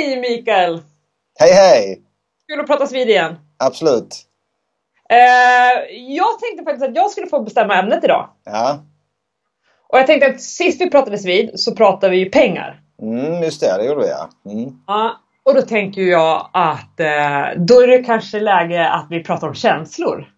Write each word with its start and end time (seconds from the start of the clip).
Hej 0.00 0.20
Mikael! 0.20 0.82
Hej 1.38 1.52
hej! 1.52 2.02
Kul 2.48 2.60
att 2.60 2.66
pratas 2.66 2.92
vid 2.92 3.08
igen. 3.08 3.34
Absolut. 3.58 4.16
Eh, 5.10 5.96
jag 5.98 6.38
tänkte 6.40 6.64
faktiskt 6.64 6.88
att 6.88 6.96
jag 6.96 7.10
skulle 7.10 7.26
få 7.26 7.42
bestämma 7.42 7.74
ämnet 7.74 8.04
idag. 8.04 8.28
Ja. 8.44 8.84
Och 9.88 9.98
jag 9.98 10.06
tänkte 10.06 10.26
att 10.26 10.40
sist 10.40 10.80
vi 10.80 10.90
pratades 10.90 11.24
vid 11.24 11.60
så 11.60 11.74
pratade 11.74 12.10
vi 12.10 12.18
ju 12.18 12.30
pengar. 12.30 12.80
Mm, 13.02 13.42
just 13.42 13.60
det, 13.60 13.76
det 13.78 13.84
gjorde 13.84 14.00
vi 14.00 14.08
ja. 14.08 14.28
Mm. 14.52 14.70
Ja, 14.86 15.20
och 15.44 15.54
då 15.54 15.62
tänker 15.62 16.02
jag 16.02 16.50
att 16.52 17.00
eh, 17.00 17.46
då 17.56 17.80
är 17.80 17.86
det 17.86 18.04
kanske 18.04 18.40
läge 18.40 18.88
att 18.88 19.06
vi 19.10 19.24
pratar 19.24 19.48
om 19.48 19.54
känslor. 19.54 20.28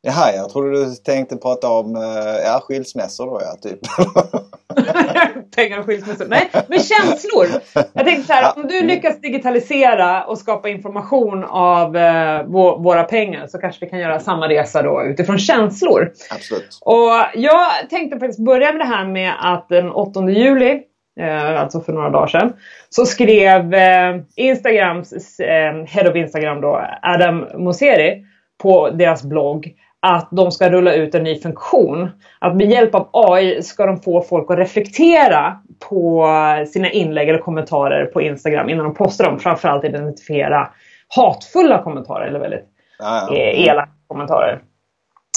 Jaha, 0.00 0.32
jag 0.32 0.50
trodde 0.50 0.84
du 0.84 0.94
tänkte 0.94 1.36
prata 1.36 1.70
om 1.70 1.96
eh, 1.96 2.02
ja, 2.44 2.60
skilsmässor 2.62 3.26
då 3.26 3.40
ja, 3.42 3.56
typ. 3.62 3.80
pengar 5.56 5.78
och 5.78 5.86
skilsmässor. 5.86 6.26
Nej, 6.28 6.50
men 6.68 6.78
känslor. 6.78 7.46
Jag 7.92 8.04
tänkte 8.04 8.26
så 8.26 8.32
här, 8.32 8.52
om 8.56 8.66
du 8.66 8.82
lyckas 8.82 9.20
digitalisera 9.20 10.24
och 10.24 10.38
skapa 10.38 10.68
information 10.68 11.44
av 11.44 11.96
eh, 11.96 12.42
vå- 12.44 12.82
våra 12.82 13.04
pengar 13.04 13.46
så 13.46 13.58
kanske 13.58 13.84
vi 13.84 13.90
kan 13.90 13.98
göra 13.98 14.20
samma 14.20 14.48
resa 14.48 14.82
då 14.82 15.02
utifrån 15.04 15.38
känslor. 15.38 16.12
Absolut. 16.30 16.78
Och 16.80 17.10
jag 17.34 17.66
tänkte 17.90 18.18
faktiskt 18.18 18.44
börja 18.44 18.72
med 18.72 18.80
det 18.80 18.94
här 18.94 19.04
med 19.04 19.32
att 19.40 19.68
den 19.68 19.90
8 19.90 20.30
juli, 20.30 20.80
eh, 21.20 21.60
alltså 21.60 21.80
för 21.80 21.92
några 21.92 22.10
dagar 22.10 22.26
sedan, 22.26 22.52
så 22.90 23.06
skrev 23.06 23.74
eh, 23.74 24.16
Instagrams 24.36 25.40
eh, 25.40 25.84
Head 25.86 26.10
of 26.10 26.16
Instagram 26.16 26.60
då, 26.60 26.86
Adam 27.02 27.46
Mosseri, 27.54 28.24
på 28.62 28.90
deras 28.90 29.22
blogg 29.22 29.72
att 30.02 30.28
de 30.30 30.52
ska 30.52 30.70
rulla 30.70 30.94
ut 30.94 31.14
en 31.14 31.24
ny 31.24 31.40
funktion. 31.40 32.10
Att 32.38 32.56
med 32.56 32.70
hjälp 32.70 32.94
av 32.94 33.08
AI 33.12 33.62
ska 33.62 33.86
de 33.86 34.00
få 34.00 34.22
folk 34.22 34.50
att 34.50 34.58
reflektera 34.58 35.58
på 35.88 36.26
sina 36.72 36.90
inlägg 36.90 37.28
eller 37.28 37.38
kommentarer 37.38 38.06
på 38.06 38.22
Instagram 38.22 38.68
innan 38.68 38.84
de 38.84 38.94
postar 38.94 39.24
dem. 39.24 39.38
Framförallt 39.38 39.84
identifiera 39.84 40.68
hatfulla 41.08 41.82
kommentarer 41.82 42.26
eller 42.26 42.38
väldigt 42.38 42.64
Ja, 42.98 43.26
ja. 43.30 43.36
eh, 43.36 43.66
elaka 43.68 43.90
kommentarer. 44.06 44.60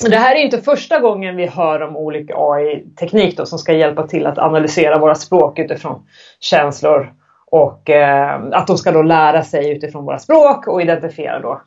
Det 0.09 0.16
här 0.16 0.35
är 0.35 0.39
inte 0.39 0.58
första 0.58 1.00
gången 1.00 1.35
vi 1.35 1.45
hör 1.45 1.81
om 1.81 1.97
olika 1.97 2.33
AI-teknik 2.38 3.39
som 3.44 3.59
ska 3.59 3.73
hjälpa 3.73 4.07
till 4.07 4.28
att 4.28 4.38
analysera 4.38 5.00
våra 5.00 5.16
språk 5.16 5.59
utifrån 5.59 6.07
känslor. 6.39 7.13
Och 7.45 7.89
eh, 7.89 8.41
att 8.52 8.67
de 8.67 8.78
ska 8.78 8.91
då 8.91 9.02
lära 9.02 9.44
sig 9.44 9.72
utifrån 9.72 10.05
våra 10.05 10.19
språk 10.19 10.67
och 10.67 10.81
identifiera 10.81 11.39
då 11.39 11.61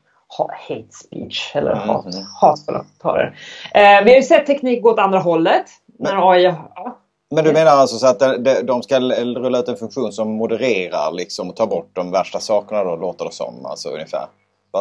hate 0.69 0.93
speech 0.93 1.53
eller 1.57 1.73
Mm, 1.73 1.89
hat, 1.89 2.05
mm. 2.15 2.27
hatfulla 2.41 2.79
kommentarer. 2.79 3.39
Eh, 3.75 4.05
vi 4.05 4.11
har 4.11 4.17
ju 4.17 4.23
sett 4.23 4.47
teknik 4.47 4.83
gå 4.83 4.91
åt 4.91 4.99
andra 4.99 5.19
hållet. 5.19 5.65
När 5.99 6.31
AI, 6.33 6.43
ja. 6.75 6.99
Men 7.35 7.45
du 7.45 7.53
menar 7.53 7.71
alltså 7.71 7.97
så 7.97 8.07
att 8.07 8.19
de, 8.19 8.37
de- 8.67 8.83
ska 8.83 9.01
rulla 9.01 9.59
ut 9.59 9.69
en 9.69 9.77
funktion 9.77 10.13
som 10.13 10.31
modererar 10.33 11.13
liksom 11.13 11.49
och 11.51 11.57
tar 11.57 11.67
bort 11.67 11.91
de 11.93 12.11
värsta 12.11 12.41
sakerna 12.41 12.85
då, 12.85 12.97
låter 12.97 13.25
det 13.25 13.33
som. 13.33 13.67
Alltså 13.67 13.89
ungefär. 13.89 14.27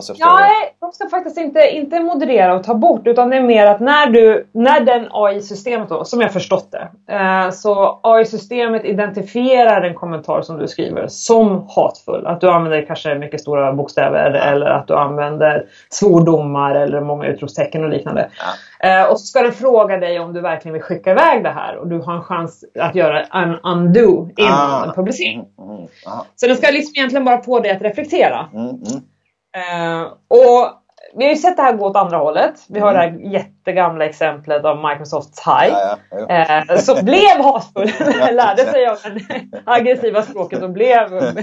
Förstår 0.02 0.38
det. 0.38 0.44
Nej, 0.44 0.76
de 0.80 0.92
ska 0.92 1.10
faktiskt 1.10 1.38
inte, 1.38 1.60
inte 1.70 2.00
moderera 2.00 2.54
och 2.56 2.64
ta 2.64 2.74
bort 2.74 3.08
utan 3.08 3.30
det 3.30 3.36
är 3.36 3.42
mer 3.42 3.68
att 3.68 3.80
när 3.80 4.08
du, 4.08 4.48
när 4.52 4.80
den 4.80 5.08
AI-systemet 5.12 5.90
då, 5.90 6.06
som 6.06 6.22
jag 6.22 6.34
förstått 6.34 6.72
det, 6.72 7.14
eh, 7.14 7.52
så 7.52 8.00
AI-systemet 8.04 8.86
identifierar 8.86 9.82
en 9.82 9.94
kommentar 9.96 10.42
som 10.42 10.58
du 10.58 10.68
skriver 10.68 11.08
som 11.08 11.68
hatfull. 11.76 12.28
Att 12.28 12.42
du 12.42 12.50
använder 12.50 12.86
kanske 12.86 13.16
mycket 13.16 13.42
stora 13.42 13.74
bokstäver 13.74 14.32
eller 14.32 14.66
att 14.66 14.88
du 14.88 14.96
använder 14.96 15.66
svordomar 15.90 16.76
eller 16.76 17.02
många 17.02 17.26
utropstecken 17.26 17.84
och 17.84 17.90
liknande. 17.90 18.30
Eh, 18.80 19.04
och 19.12 19.20
så 19.20 19.26
ska 19.26 19.42
den 19.42 19.52
fråga 19.54 19.98
dig 19.98 20.20
om 20.20 20.34
du 20.34 20.42
verkligen 20.42 20.74
vill 20.74 20.82
skicka 20.84 21.12
iväg 21.12 21.44
det 21.44 21.50
här 21.50 21.76
och 21.78 21.88
du 21.88 22.00
har 22.00 22.14
en 22.14 22.22
chans 22.24 22.64
att 22.80 22.96
göra 22.96 23.24
en 23.24 23.56
undo 23.64 24.30
innan 24.38 24.52
Ah. 24.72 24.86
den 24.86 24.94
publicerar. 24.94 25.34
Mm, 25.34 25.88
aha. 26.08 26.26
Så 26.36 26.48
den 26.48 26.58
ska 26.58 26.72
liksom 26.72 26.94
egentligen 26.96 27.26
bara 27.26 27.42
få 27.42 27.60
dig 27.60 27.72
att 27.72 27.82
reflektera. 27.82 28.46
Mm, 28.54 28.66
mm. 28.70 29.02
Eh, 29.58 30.02
och 30.28 30.70
vi 31.16 31.24
har 31.26 31.32
ju 31.32 31.38
sett 31.38 31.58
det 31.58 31.64
här 31.64 31.74
gå 31.74 31.86
åt 31.86 31.96
andra 31.98 32.18
hållet. 32.18 32.54
Vi 32.70 32.80
har 32.80 32.94
det 32.94 33.00
här 33.00 33.18
jättegamla 33.34 34.06
exemplet 34.06 34.66
av 34.66 34.90
Microsofts 34.90 35.40
Hi. 35.48 35.70
Ja, 35.72 35.98
ja, 36.12 36.18
jo. 36.20 36.74
Eh, 36.74 36.78
som 36.80 37.06
blev 37.06 37.44
hatfull, 37.44 37.92
lärde 38.36 38.66
sig 38.66 38.88
av 38.88 38.98
det 39.04 39.42
aggressiva 39.66 40.22
språket 40.22 40.64
och 40.64 40.70
blev 40.70 41.10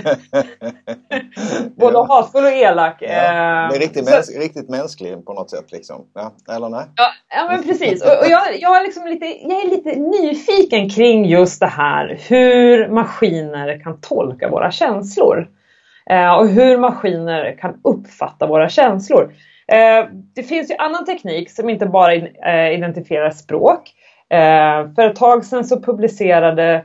både 1.77 1.99
hatfull 2.09 2.45
och 2.45 2.51
elak. 2.53 2.97
Ja. 3.01 3.07
Eh, 3.09 3.69
Det 3.71 3.77
är 3.77 3.81
riktigt, 3.81 4.07
så- 4.09 4.15
mäns 4.15 4.31
riktigt 4.39 4.69
mänsklig 4.69 5.27
på 5.27 5.33
något 5.33 5.51
sätt 5.51 5.73
liksom. 5.73 6.05
Ja, 6.15 6.33
eller 6.55 6.69
nej? 6.69 6.85
Ja, 6.97 7.07
ja 7.37 7.49
men 7.51 7.63
precis. 7.63 8.03
Och, 8.05 8.19
och 8.19 8.27
jag, 8.29 8.61
jag, 8.61 8.77
är 8.81 8.83
liksom 8.85 9.07
lite, 9.07 9.27
jag 9.27 9.65
är 9.65 9.69
lite 9.71 9.91
nyfiken 9.97 10.91
kring 10.91 11.25
just 11.25 11.61
det 11.61 11.67
här 11.67 12.19
hur 12.29 12.89
maskiner 12.89 13.81
kan 13.85 14.01
tolka 14.01 14.49
våra 14.49 14.71
känslor. 14.71 15.49
Eh, 16.11 16.35
och 16.35 16.49
hur 16.49 16.79
maskiner 16.79 17.57
kan 17.61 17.81
uppfatta 17.85 18.47
våra 18.47 18.69
känslor. 18.69 19.35
Eh, 19.73 20.07
det 20.35 20.43
finns 20.43 20.71
ju 20.71 20.75
annan 20.77 21.05
teknik 21.05 21.51
som 21.51 21.69
inte 21.69 21.87
bara 21.87 22.15
eh, 22.15 22.75
identifierar 22.75 23.31
språk. 23.31 23.93
För 24.97 25.07
ett 25.07 25.17
tag 25.17 25.45
sedan 25.45 25.65
så 25.65 25.81
publicerade 25.81 26.85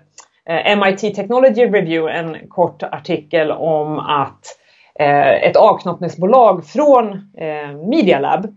MIT 0.78 1.16
Technology 1.16 1.66
Review 1.66 2.20
en 2.20 2.50
kort 2.50 2.84
artikel 2.84 3.52
om 3.52 4.00
att 4.00 4.40
ett 5.42 5.56
avknoppningsbolag 5.56 6.66
från 6.66 7.32
Media 7.90 8.20
Lab 8.20 8.48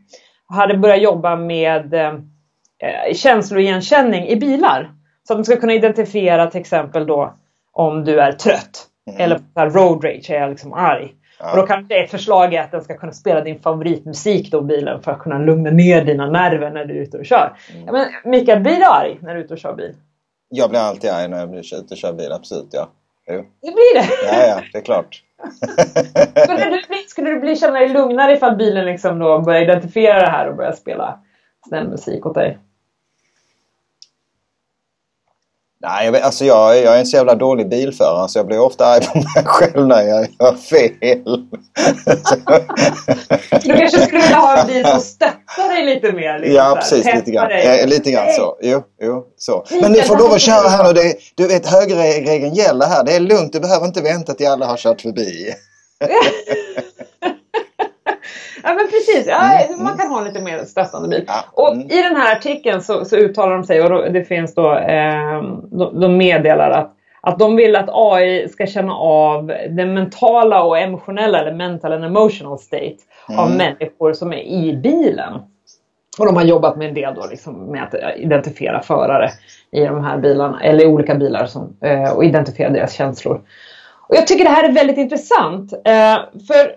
hade 0.48 0.78
börjat 0.78 1.02
jobba 1.02 1.36
med 1.36 1.94
känsloigenkänning 3.14 4.28
i 4.28 4.36
bilar. 4.36 4.90
Så 5.22 5.32
att 5.32 5.38
de 5.38 5.44
ska 5.44 5.56
kunna 5.56 5.74
identifiera 5.74 6.46
till 6.46 6.60
exempel 6.60 7.06
då 7.06 7.34
om 7.72 8.04
du 8.04 8.20
är 8.20 8.32
trött. 8.32 8.88
Mm. 9.08 9.20
Eller 9.20 9.38
så 9.38 9.60
här, 9.60 9.70
road 9.70 10.04
rage, 10.04 10.30
är 10.30 10.40
jag 10.40 10.50
liksom 10.50 10.72
arg. 10.72 11.14
Ja. 11.40 11.50
Och 11.50 11.56
då 11.56 11.66
kanske 11.66 12.04
ett 12.04 12.10
förslag 12.10 12.54
är 12.54 12.62
att 12.62 12.70
den 12.70 12.84
ska 12.84 12.98
kunna 12.98 13.12
spela 13.12 13.40
din 13.40 13.60
favoritmusik 13.60 14.50
då 14.50 14.60
bilen 14.60 15.02
för 15.02 15.12
att 15.12 15.18
kunna 15.18 15.38
lugna 15.38 15.70
ner 15.70 16.04
dina 16.04 16.30
nerver 16.30 16.70
när 16.70 16.84
du 16.84 16.98
är 16.98 17.02
ute 17.02 17.18
och 17.18 17.26
kör. 17.26 17.56
Mm. 17.74 17.86
Ja, 17.86 17.92
men 17.92 18.30
Mikael, 18.30 18.60
blir 18.60 18.76
du 18.76 18.84
arg 18.84 19.18
när 19.22 19.34
du 19.34 19.40
är 19.40 19.44
ute 19.44 19.54
och 19.54 19.60
kör 19.60 19.74
bil? 19.74 19.94
Jag 20.48 20.70
blir 20.70 20.80
alltid 20.80 21.10
arg 21.10 21.28
när 21.28 21.38
jag 21.38 21.50
blir 21.50 21.60
ute 21.60 21.94
och 21.94 21.96
kör 21.96 22.12
bil, 22.12 22.32
absolut 22.32 22.68
ja. 22.70 22.88
Jo. 23.30 23.44
Det 23.60 23.72
blir 23.72 23.94
det! 23.94 24.08
Ja, 24.26 24.46
ja, 24.46 24.62
det 24.72 24.78
är 24.78 24.82
klart. 24.82 25.22
skulle, 26.44 26.64
du 26.64 26.86
bli, 26.88 26.96
skulle 27.08 27.30
du 27.30 27.40
bli, 27.40 27.56
känna 27.56 27.78
dig 27.78 27.88
lugnare 27.88 28.32
ifall 28.32 28.56
bilen 28.56 28.86
liksom 28.86 29.18
då 29.18 29.38
börjar 29.38 29.62
identifiera 29.62 30.20
det 30.20 30.30
här 30.30 30.48
och 30.48 30.56
börjar 30.56 30.72
spela 30.72 31.20
snäll 31.68 31.88
musik 31.88 32.26
åt 32.26 32.34
dig? 32.34 32.58
Nej, 35.80 36.04
jag, 36.04 36.12
vet, 36.12 36.22
alltså 36.24 36.44
jag, 36.44 36.76
jag 36.76 36.94
är 36.94 36.98
en 36.98 37.06
så 37.06 37.16
jävla 37.16 37.34
dålig 37.34 37.68
bilförare 37.68 38.28
så 38.28 38.38
jag 38.38 38.46
blir 38.46 38.60
ofta 38.60 38.86
arg 38.86 39.06
på 39.06 39.18
mig 39.18 39.26
själv 39.44 39.86
när 39.86 40.02
jag 40.02 40.26
gör 40.40 40.54
fel. 40.54 41.22
Du 43.62 43.76
kanske 43.76 44.00
skulle 44.00 44.20
vilja 44.22 44.36
ha 44.36 44.56
en 44.60 44.66
bil 44.66 44.86
som 44.86 45.00
stöttar 45.00 45.74
dig 45.74 45.94
lite 45.94 46.12
mer? 46.12 46.38
Liksom, 46.38 46.56
ja, 46.56 46.76
precis. 46.80 47.14
Lite 47.14 47.30
grann, 47.30 47.50
ja, 47.64 47.86
lite 47.86 48.10
grann 48.10 48.32
så. 48.32 48.56
Jo, 48.62 48.82
jo, 49.02 49.24
så. 49.36 49.64
Men 49.80 49.92
du 49.92 50.02
får 50.02 50.16
lov 50.18 50.32
att 50.32 50.40
köra 50.40 50.66
är- 50.66 50.68
här 50.70 50.84
nu. 50.84 50.92
Det, 50.92 51.14
du 51.34 51.46
vet, 51.46 51.66
högerregeln 51.66 52.54
gäller 52.54 52.86
här. 52.86 53.04
Det 53.04 53.12
är 53.12 53.20
lugnt. 53.20 53.52
Du 53.52 53.60
behöver 53.60 53.86
inte 53.86 54.00
vänta 54.02 54.34
till 54.34 54.48
alla 54.48 54.66
har 54.66 54.76
kört 54.76 55.00
förbi. 55.00 55.54
Ja 58.62 58.74
men 58.74 58.86
precis, 58.88 59.26
ja, 59.26 59.50
man 59.78 59.98
kan 59.98 60.08
ha 60.10 60.18
en 60.18 60.24
lite 60.24 60.40
mer 60.40 60.64
stöttande 60.64 61.08
bil. 61.08 61.18
Mm, 61.18 61.26
Ja, 61.28 61.44
Och 61.52 61.72
mm. 61.72 61.90
i 61.90 62.02
den 62.02 62.16
här 62.16 62.36
artikeln 62.36 62.82
så, 62.82 63.04
så 63.04 63.16
uttalar 63.16 63.52
de 63.52 63.64
sig 63.64 63.82
och 63.82 63.90
då, 63.90 64.02
det 64.02 64.24
finns 64.24 64.54
då, 64.54 64.74
eh, 64.74 65.42
de, 65.70 66.00
de 66.00 66.16
meddelar 66.16 66.70
att, 66.70 66.92
att 67.20 67.38
de 67.38 67.56
vill 67.56 67.76
att 67.76 67.88
AI 67.92 68.48
ska 68.48 68.66
känna 68.66 68.94
av 68.94 69.46
den 69.70 69.94
mentala 69.94 70.62
och 70.62 70.78
emotionella, 70.78 71.38
eller 71.40 71.52
mental 71.52 71.92
and 71.92 72.04
emotional 72.04 72.58
state, 72.58 72.96
av 73.38 73.46
Mm. 73.46 73.58
människor 73.58 74.12
som 74.12 74.32
är 74.32 74.42
i 74.42 74.76
bilen. 74.76 75.32
Och 76.18 76.26
de 76.26 76.36
har 76.36 76.44
jobbat 76.44 76.76
med 76.76 76.88
en 76.88 76.94
del 76.94 77.14
då 77.14 77.26
liksom 77.30 77.54
med 77.72 77.82
att 77.82 77.94
identifiera 78.16 78.82
förare 78.82 79.30
i 79.70 79.80
de 79.84 80.04
här 80.04 80.18
bilarna, 80.18 80.60
eller 80.62 80.84
i 80.84 80.86
olika 80.86 81.14
bilar 81.14 81.46
som, 81.46 81.76
eh, 81.82 82.12
och 82.12 82.24
identifiera 82.24 82.70
deras 82.70 82.92
känslor. 82.92 83.40
Och 84.08 84.16
jag 84.16 84.26
tycker 84.26 84.44
det 84.44 84.50
här 84.50 84.64
är 84.68 84.72
väldigt 84.72 84.98
intressant. 84.98 85.72
Eh, 85.72 86.16
för 86.48 86.72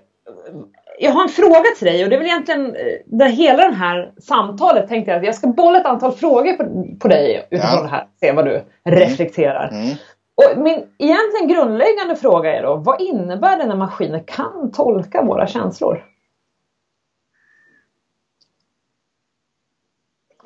jag 1.03 1.11
har 1.11 1.23
en 1.23 1.29
fråga 1.29 1.63
till 1.77 1.87
dig 1.87 2.03
och 2.03 2.09
det 2.09 2.15
är 2.15 2.17
väl 2.19 2.27
egentligen 2.27 2.75
eh, 2.75 2.83
där 3.05 3.29
hela 3.29 3.67
det 3.69 3.75
här 3.75 4.13
samtalet 4.21 4.87
tänkte 4.89 5.11
jag 5.11 5.17
att 5.19 5.25
jag 5.25 5.35
ska 5.35 5.47
bolla 5.47 5.79
ett 5.79 5.85
antal 5.85 6.11
frågor 6.11 6.53
på, 6.53 6.85
på 6.99 7.07
dig 7.07 7.47
utifrån 7.51 7.75
Ja. 7.75 7.81
det 7.81 7.87
här. 7.87 8.07
Se 8.19 8.31
vad 8.31 8.45
du 8.45 8.63
reflekterar. 8.83 9.69
Mm. 9.69 9.95
Och 10.35 10.61
min 10.61 10.87
egentligen 10.97 11.47
grundläggande 11.47 12.15
fråga 12.15 12.55
är 12.55 12.63
då, 12.63 12.75
vad 12.75 13.01
innebär 13.01 13.57
det 13.57 13.65
när 13.65 13.75
maskiner 13.75 14.23
kan 14.27 14.71
tolka 14.71 15.23
våra 15.23 15.47
känslor? 15.47 16.05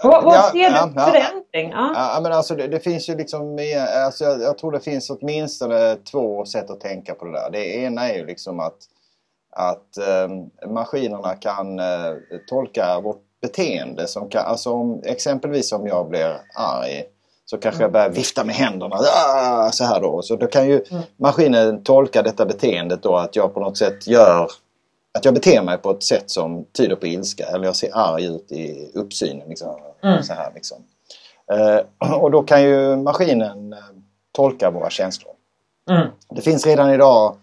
Vad, 0.03 0.23
vad 0.23 0.35
Ja, 0.35 0.49
ser 0.51 0.69
du 0.69 0.75
för 0.93 1.11
förändring? 1.11 1.71
Ja. 1.71 1.91
Ja, 1.95 2.19
men 2.23 2.31
alltså 2.33 2.55
det, 2.55 2.67
det 2.67 2.79
finns 2.79 3.09
ju 3.09 3.15
liksom, 3.15 3.59
alltså 4.05 4.23
jag, 4.23 4.41
jag 4.41 4.57
tror 4.57 4.71
det 4.71 4.79
finns 4.79 5.09
åtminstone 5.09 5.95
två 5.95 6.45
sätt 6.45 6.69
att 6.69 6.79
tänka 6.79 7.13
på 7.13 7.25
det 7.25 7.31
där. 7.31 7.49
Det 7.51 7.75
ena 7.75 8.09
är 8.09 8.17
ju 8.17 8.25
liksom 8.25 8.59
att, 8.59 8.77
att 9.55 9.97
eh, 9.97 10.69
maskinerna 10.69 11.35
kan 11.35 11.79
eh, 11.79 12.13
tolka 12.49 12.99
vårt 12.99 13.21
beteende. 13.41 14.07
Som 14.07 14.29
kan, 14.29 14.45
alltså 14.45 14.71
om, 14.73 15.01
exempelvis 15.05 15.71
om 15.71 15.87
jag 15.87 16.09
blir 16.09 16.37
arg 16.55 17.03
så 17.45 17.57
kanske 17.57 17.81
jag 17.83 17.91
börjar 17.91 18.09
vifta 18.09 18.43
med 18.43 18.55
händerna. 18.55 18.95
Ah, 19.25 19.71
så 19.71 19.83
här 19.83 20.01
då. 20.01 20.21
Så 20.21 20.35
då 20.35 20.47
kan 20.47 20.67
ju 20.67 20.83
Mm. 20.91 21.03
maskinen 21.17 21.83
tolka 21.83 22.21
detta 22.21 22.45
beteendet 22.45 23.03
då 23.03 23.15
att 23.15 23.35
jag 23.35 23.53
på 23.53 23.59
något 23.59 23.77
sätt 23.77 24.07
gör 24.07 24.47
att 25.17 25.25
jag 25.25 25.33
beter 25.33 25.61
mig 25.61 25.77
på 25.77 25.91
ett 25.91 26.03
sätt 26.03 26.29
som 26.31 26.65
tyder 26.77 26.95
på 26.95 27.07
ilska 27.07 27.45
eller 27.45 27.65
jag 27.65 27.75
ser 27.75 27.89
arg 27.93 28.25
ut 28.25 28.51
i 28.51 28.91
uppsynen. 28.93 29.49
Liksom, 29.49 29.75
Mm. 30.03 30.23
så 30.23 30.33
här, 30.33 30.51
liksom. 30.55 30.77
Eh, 31.51 32.13
och 32.21 32.31
då 32.31 32.43
kan 32.43 32.63
ju 32.63 32.95
maskinen 32.95 33.73
eh, 33.73 33.79
tolka 34.31 34.71
våra 34.71 34.89
känslor. 34.89 35.33
Mm. 35.89 36.07
Det 36.29 36.41
finns 36.41 36.65
redan 36.65 36.93
idag 36.93 37.35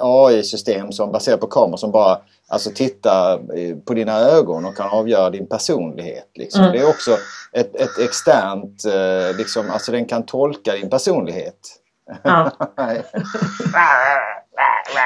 AI-system 0.00 0.92
som 0.92 1.12
baserat 1.12 1.40
på 1.40 1.46
kameror 1.46 1.76
som 1.76 1.90
bara 1.90 2.18
alltså, 2.48 2.70
tittar 2.70 3.32
eh, 3.58 3.76
på 3.76 3.94
dina 3.94 4.18
ögon 4.20 4.64
och 4.64 4.76
kan 4.76 4.90
avgöra 4.90 5.30
din 5.30 5.46
personlighet. 5.46 6.30
Liksom. 6.34 6.60
Mm. 6.60 6.72
Det 6.72 6.78
är 6.78 6.88
också 6.88 7.16
ett, 7.52 7.76
ett 7.76 7.98
externt, 7.98 8.84
eh, 8.84 9.36
liksom, 9.36 9.70
alltså 9.70 9.92
den 9.92 10.04
kan 10.04 10.26
tolka 10.26 10.72
din 10.72 10.90
personlighet. 10.90 11.58
Ja. 12.22 12.50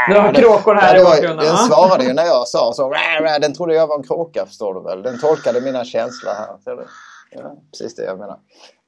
Du 0.08 0.18
har 0.18 0.32
kråkor 0.34 0.74
här 0.74 0.96
Ja, 0.96 1.16
i 1.18 1.20
det 1.20 1.26
var, 1.28 1.34
den 1.44 1.52
va? 1.52 1.56
svarade 1.56 2.04
ju 2.04 2.12
när 2.12 2.24
jag 2.24 2.48
sa 2.48 2.72
så. 2.72 2.94
Den 3.40 3.54
trodde 3.54 3.74
jag 3.74 3.86
var 3.86 3.96
en 3.96 4.02
kråka 4.02 4.46
förstår 4.46 4.74
du 4.74 4.80
väl. 4.80 5.02
Den 5.02 5.20
tolkade 5.20 5.60
mina 5.60 5.84
känslor 5.84 6.32
här. 6.32 6.58
Ser 6.64 6.76
du? 6.76 6.86
Ja, 7.30 7.56
precis 7.72 7.94
det 7.94 8.04
jag 8.04 8.18
menar. 8.18 8.36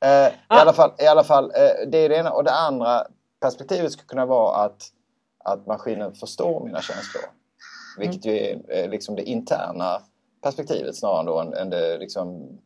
Eh, 0.04 0.10
i, 0.10 0.30
Ja. 0.48 0.60
alla 0.60 0.72
fall, 0.72 0.92
I 0.98 1.06
alla 1.06 1.24
fall, 1.24 1.44
eh, 1.44 1.88
det 1.88 1.98
är 1.98 2.08
det 2.08 2.16
ena. 2.16 2.30
Och 2.30 2.44
det 2.44 2.52
andra 2.52 3.02
perspektivet 3.42 3.92
skulle 3.92 4.06
kunna 4.06 4.26
vara 4.26 4.56
att, 4.56 4.76
att 5.46 5.66
maskinen 5.66 6.14
förstår 6.14 6.64
mina 6.64 6.80
känslor. 6.82 7.22
Vilket 7.98 8.24
ju 8.24 8.32
är 8.38 8.62
eh, 8.68 8.90
liksom 8.90 9.16
det 9.16 9.22
interna 9.22 10.02
perspektivet 10.42 10.96
snarare 10.96 11.42
än, 11.42 11.54
än 11.54 11.70
det 11.70 11.98
liksom 11.98 12.58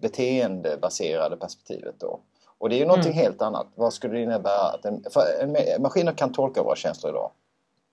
beteendebaserade 0.00 1.36
perspektivet 1.36 1.94
då. 2.00 2.20
Och 2.58 2.68
det 2.68 2.76
är 2.76 2.78
ju 2.78 2.86
någonting 2.86 3.12
Mm. 3.12 3.22
helt 3.24 3.42
annat. 3.42 3.66
Vad 3.74 3.92
skulle 3.92 4.14
det 4.14 4.22
innebära? 4.22 4.60
Att 4.68 4.84
en, 4.84 5.04
en, 5.40 5.82
maskiner 5.82 6.12
kan 6.12 6.32
tolka 6.32 6.62
våra 6.62 6.76
känslor 6.76 7.12
idag. 7.12 7.30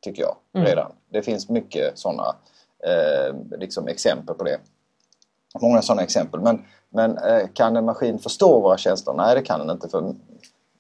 Tycker 0.02 0.22
jag 0.22 0.36
Mm. 0.54 0.68
redan. 0.68 0.92
Det 1.10 1.22
finns 1.22 1.50
mycket 1.50 1.98
sådana 2.00 2.36
eh, 2.88 3.36
liksom 3.60 3.88
exempel 3.88 4.36
på 4.36 4.44
det. 4.44 4.58
Många 5.62 5.82
sådana 5.82 6.02
exempel. 6.02 6.40
Men, 6.40 6.66
men 6.90 7.18
eh, 7.18 7.48
kan 7.54 7.76
en 7.76 7.86
maskin 7.86 8.20
förstå 8.20 8.60
våra 8.60 8.78
känslor? 8.78 9.14
Nej, 9.14 9.36
det 9.36 9.42
kan 9.42 9.60
den 9.60 9.70
inte. 9.70 9.90
För 9.90 10.16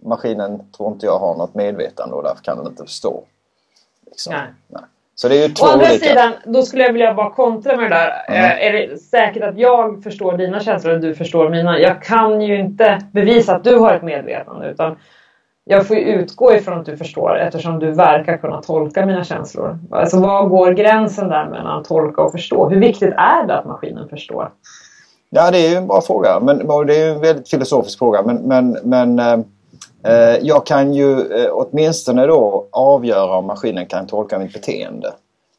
maskinen 0.05 0.71
tror 0.77 0.93
inte 0.93 1.05
jag 1.05 1.19
har 1.19 1.35
något 1.35 1.55
medvetande 1.55 2.15
och 2.15 2.23
därför 2.23 2.43
kan 2.43 2.57
den 2.57 2.67
inte 2.67 2.83
förstå. 2.83 3.23
Liksom. 4.05 4.33
Nej. 4.67 4.81
Så 5.15 5.27
det 5.27 5.43
är 5.43 5.47
ju 5.47 5.53
två 5.53 5.65
Å 5.65 5.69
andra 5.69 5.85
olika. 5.85 6.05
sidan, 6.05 6.33
då 6.45 6.61
skulle 6.61 6.83
jag 6.83 6.93
vilja 6.93 7.13
bara 7.13 7.29
kontra 7.29 7.77
med 7.77 7.91
det 7.91 7.95
där. 7.95 8.11
Mm. 8.27 8.43
Eh, 8.43 8.67
är 8.67 8.73
det 8.73 8.97
säkert 8.97 9.43
att 9.43 9.57
jag 9.57 10.03
förstår 10.03 10.37
dina 10.37 10.59
känslor 10.59 10.93
och 10.93 11.01
du 11.01 11.15
förstår 11.15 11.49
mina? 11.49 11.79
Jag 11.79 12.03
kan 12.03 12.41
ju 12.41 12.59
inte 12.59 13.01
bevisa 13.11 13.55
att 13.55 13.63
du 13.63 13.75
har 13.75 13.93
ett 13.93 14.03
medvetande 14.03 14.69
utan 14.69 14.95
jag 15.65 15.87
får 15.87 15.97
ju 15.97 16.03
utgå 16.03 16.53
ifrån 16.53 16.79
att 16.79 16.85
du 16.85 16.97
förstår 16.97 17.37
eftersom 17.37 17.79
du 17.79 17.91
verkar 17.91 18.37
kunna 18.37 18.61
tolka 18.61 19.05
mina 19.05 19.23
känslor. 19.23 19.79
Alltså 19.91 20.19
var 20.19 20.47
går 20.47 20.71
gränsen 20.71 21.29
där 21.29 21.49
mellan 21.49 21.83
tolka 21.83 22.21
och 22.21 22.31
förstå? 22.31 22.69
Hur 22.69 22.79
viktigt 22.79 23.13
är 23.17 23.47
det 23.47 23.57
att 23.57 23.65
maskinen 23.65 24.09
förstår? 24.09 24.51
Ja, 25.29 25.51
det 25.51 25.57
är 25.57 25.69
ju 25.69 25.75
en 25.75 25.87
bra 25.87 26.01
fråga. 26.01 26.39
Men, 26.39 26.57
det 26.87 26.95
är 26.95 27.05
ju 27.05 27.11
en 27.11 27.21
väldigt 27.21 27.49
filosofisk 27.49 27.99
fråga. 27.99 28.21
Men, 28.21 28.35
men, 28.35 28.77
men 28.83 29.19
eh, 29.19 29.37
jag 30.41 30.65
kan 30.65 30.93
ju 30.93 31.19
eh, 31.19 31.49
åtminstone 31.51 32.27
då 32.27 32.67
avgöra 32.71 33.37
om 33.37 33.45
maskinen 33.45 33.85
kan 33.85 34.07
tolka 34.07 34.39
mitt 34.39 34.53
beteende. 34.53 35.13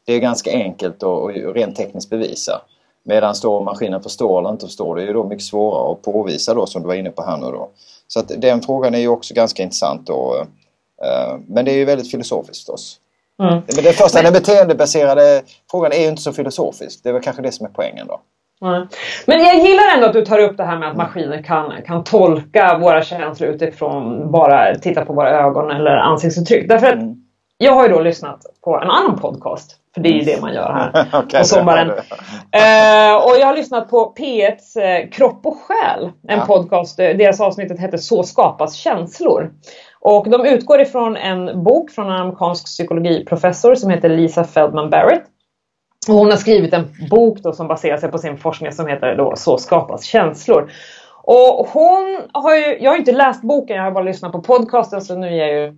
Det 0.05 0.13
är 0.13 0.19
ganska 0.19 0.51
enkelt 0.51 1.03
och, 1.03 1.29
rent 1.53 1.75
tekniskt 1.75 2.09
bevisa. 2.09 2.61
Medan 3.03 3.35
då 3.41 3.61
maskinen 3.61 4.03
förstår 4.03 4.39
eller 4.39 4.49
inte 4.49 4.65
förstår 4.65 4.95
det 4.95 5.01
är 5.01 5.07
ju 5.07 5.13
då 5.13 5.23
mycket 5.23 5.45
svårare 5.45 5.91
att 5.91 6.01
påvisa 6.01 6.53
då 6.53 6.65
som 6.65 6.81
du 6.81 6.87
var 6.87 6.95
inne 6.95 7.09
på 7.09 7.23
här 7.23 7.37
nu 7.37 7.45
då. 7.45 7.69
Så 8.07 8.19
att 8.19 8.31
den 8.37 8.61
frågan 8.61 8.95
är 8.95 8.99
ju 8.99 9.07
också 9.07 9.33
ganska 9.33 9.63
intressant 9.63 10.07
då. 10.07 10.45
Eh, 11.03 11.37
men 11.47 11.65
det 11.65 11.71
är 11.71 11.75
ju 11.75 11.85
väldigt 11.85 12.11
filosofiskt 12.11 12.57
förstås. 12.57 12.99
Mm. 13.39 13.53
Men 13.53 13.83
det 13.83 13.93
första, 13.93 14.21
den 14.21 14.33
beteendebaserade 14.33 15.41
frågan 15.71 15.91
är 15.91 15.99
ju 15.99 16.07
inte 16.07 16.21
så 16.21 16.33
filosofisk. 16.33 16.99
Det 17.03 17.09
är 17.09 17.13
väl 17.13 17.21
kanske 17.21 17.41
det 17.41 17.51
som 17.51 17.65
är 17.65 17.69
poängen 17.69 18.07
då. 18.07 18.19
Nej. 18.61 18.85
Men 19.25 19.39
jag 19.39 19.55
gillar 19.55 19.93
ändå 19.95 20.07
att 20.07 20.13
du 20.13 20.25
tar 20.25 20.39
upp 20.39 20.57
det 20.57 20.63
här 20.63 20.77
med 20.79 20.89
att 20.89 20.97
maskiner 20.97 21.43
kan, 21.43 21.73
kan 21.87 22.03
tolka 22.03 22.77
våra 22.77 23.01
känslor 23.03 23.49
utifrån 23.49 24.31
bara 24.31 24.75
titta 24.75 25.05
på 25.05 25.13
våra 25.13 25.29
ögon 25.29 25.71
eller 25.71 25.97
ansiktsuttryck. 25.97 26.69
Därför 26.69 26.87
att 26.87 26.93
Mm. 26.93 27.15
jag 27.57 27.73
har 27.73 27.87
ju 27.87 27.93
då 27.93 27.99
lyssnat 27.99 28.39
på 28.63 28.75
en 28.81 28.89
annan 28.89 29.19
podcast. 29.19 29.71
För 29.93 30.01
det 30.01 30.09
är 30.09 30.13
ju 30.13 30.21
det 30.21 30.41
man 30.41 30.53
gör 30.53 30.73
här 30.73 31.21
på 31.39 31.43
sommaren. 31.45 31.89
Eh, 32.51 33.15
och 33.15 33.37
jag 33.39 33.45
har 33.45 33.55
lyssnat 33.55 33.89
på 33.89 34.13
P1s 34.19 34.77
eh, 34.81 35.09
Kropp 35.09 35.45
och 35.45 35.57
själ. 35.61 36.11
En 36.27 36.39
Ja. 36.39 36.45
podcast. 36.45 36.99
eh, 36.99 37.09
Deras 37.09 37.41
avsnittet 37.41 37.79
hette 37.79 37.97
Så 37.97 38.23
skapas 38.23 38.73
känslor. 38.75 39.51
Och 39.99 40.29
de 40.29 40.45
utgår 40.45 40.81
ifrån 40.81 41.17
en 41.17 41.63
bok 41.63 41.91
från 41.91 42.05
en 42.05 42.11
amerikansk 42.21 42.65
psykologiprofessor 42.65 43.75
som 43.75 43.89
heter 43.89 44.09
Lisa 44.09 44.43
Feldman 44.43 44.89
Barrett. 44.89 45.23
Och 46.09 46.15
hon 46.15 46.29
har 46.29 46.37
skrivit 46.37 46.73
en 46.73 46.87
bok 47.09 47.39
då 47.39 47.53
som 47.53 47.67
baserar 47.67 47.97
sig 47.97 48.11
på 48.11 48.17
sin 48.17 48.37
forskning 48.37 48.71
som 48.71 48.87
heter 48.87 49.15
då 49.15 49.33
Så 49.35 49.57
skapas 49.57 50.03
känslor. 50.03 50.71
Och 51.23 51.67
hon 51.67 52.21
har 52.33 52.55
ju, 52.55 52.77
jag 52.79 52.91
har 52.91 52.97
inte 52.97 53.11
läst 53.11 53.41
boken, 53.41 53.77
jag 53.77 53.83
har 53.83 53.91
bara 53.91 54.03
lyssnat 54.03 54.31
på 54.31 54.41
podcasten 54.41 55.01
så 55.01 55.15
nu 55.15 55.27
är 55.27 55.31
jag 55.31 55.53
ju 55.53 55.77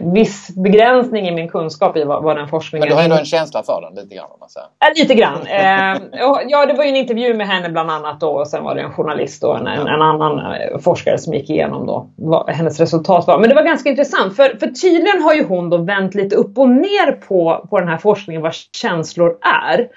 viss 0.00 0.54
begränsning 0.56 1.28
i 1.28 1.30
min 1.30 1.48
kunskap 1.48 1.96
i 1.96 2.04
vad, 2.04 2.22
vad 2.22 2.36
den 2.36 2.48
forskningen 2.48 2.80
Men 2.80 2.88
du 2.88 2.94
har 2.94 3.04
ändå 3.04 3.16
en 3.16 3.24
känsla 3.24 3.62
för 3.62 3.80
den 3.80 3.94
lite 3.94 4.14
grann 4.14 4.30
om 4.30 4.40
man 4.40 4.48
säger. 4.48 4.68
Ja, 4.78 4.92
lite 4.96 5.14
grann. 5.14 5.46
Eh, 5.46 6.02
ja, 6.48 6.66
det 6.66 6.72
var 6.72 6.84
ju 6.84 6.90
en 6.90 6.96
intervju 6.96 7.34
med 7.34 7.46
henne 7.46 7.68
bland 7.68 7.90
annat 7.90 8.20
då 8.20 8.30
och 8.30 8.48
sen 8.48 8.64
var 8.64 8.74
det 8.74 8.80
en 8.80 8.92
journalist 8.92 9.44
och 9.44 9.58
en, 9.58 9.66
en, 9.66 9.86
en 9.86 10.02
annan 10.02 10.38
eh, 10.38 10.78
forskare 10.78 11.18
som 11.18 11.34
gick 11.34 11.50
igenom 11.50 11.86
då 11.86 12.10
vad 12.16 12.50
hennes 12.50 12.80
resultat 12.80 13.26
var. 13.26 13.38
Men 13.38 13.48
det 13.48 13.54
var 13.54 13.62
ganska 13.62 13.90
intressant 13.90 14.36
för, 14.36 14.56
för 14.58 14.66
tydligen 14.66 15.22
har 15.22 15.34
ju 15.34 15.44
hon 15.44 15.70
då 15.70 15.76
vänt 15.76 16.14
lite 16.14 16.36
upp 16.36 16.58
och 16.58 16.68
ner 16.68 17.12
på, 17.12 17.66
på 17.70 17.80
den 17.80 17.88
här 17.88 17.98
forskningen 17.98 18.42
vad 18.42 18.54
känslor 18.54 19.38
är. 19.68 19.88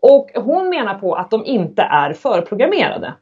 Och 0.00 0.30
hon 0.34 0.68
menar 0.68 0.94
på 0.94 1.14
att 1.14 1.30
de 1.30 1.44
inte 1.46 1.82
är 1.82 2.12
förprogrammerade. 2.12 3.14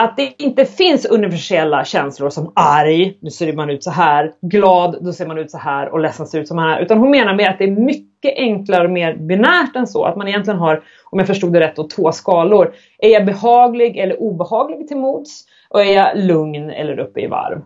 Att 0.00 0.16
det 0.16 0.42
inte 0.42 0.64
finns 0.64 1.06
universella 1.06 1.84
känslor 1.84 2.30
som 2.30 2.52
arg, 2.54 3.18
nu 3.20 3.30
ser 3.30 3.52
man 3.52 3.70
ut 3.70 3.84
så 3.84 3.90
här, 3.90 4.32
glad, 4.40 4.98
då 5.00 5.12
ser 5.12 5.26
man 5.26 5.38
ut 5.38 5.50
så 5.50 5.58
här 5.58 5.88
och 5.88 6.00
ledsen 6.00 6.26
ser 6.26 6.40
ut 6.40 6.48
som 6.48 6.58
här. 6.58 6.80
Utan 6.80 6.98
hon 6.98 7.10
menar 7.10 7.34
mer 7.34 7.50
att 7.50 7.58
det 7.58 7.64
är 7.64 7.70
mycket 7.70 8.34
enklare 8.36 8.84
och 8.84 8.90
mer 8.90 9.16
binärt 9.16 9.76
än 9.76 9.86
så. 9.86 10.04
Att 10.04 10.16
man 10.16 10.28
egentligen 10.28 10.58
har, 10.58 10.82
om 11.04 11.18
jag 11.18 11.26
förstod 11.26 11.52
det 11.52 11.60
rätt, 11.60 11.76
då, 11.76 11.88
två 11.88 12.12
skalor. 12.12 12.74
Är 12.98 13.08
jag 13.08 13.26
behaglig 13.26 13.96
eller 13.96 14.22
obehaglig 14.22 14.88
till 14.88 14.96
mods? 14.96 15.44
Och 15.68 15.80
är 15.84 15.94
jag 15.94 16.18
lugn 16.18 16.70
eller 16.70 16.98
uppe 16.98 17.20
i 17.20 17.26
varv? 17.26 17.62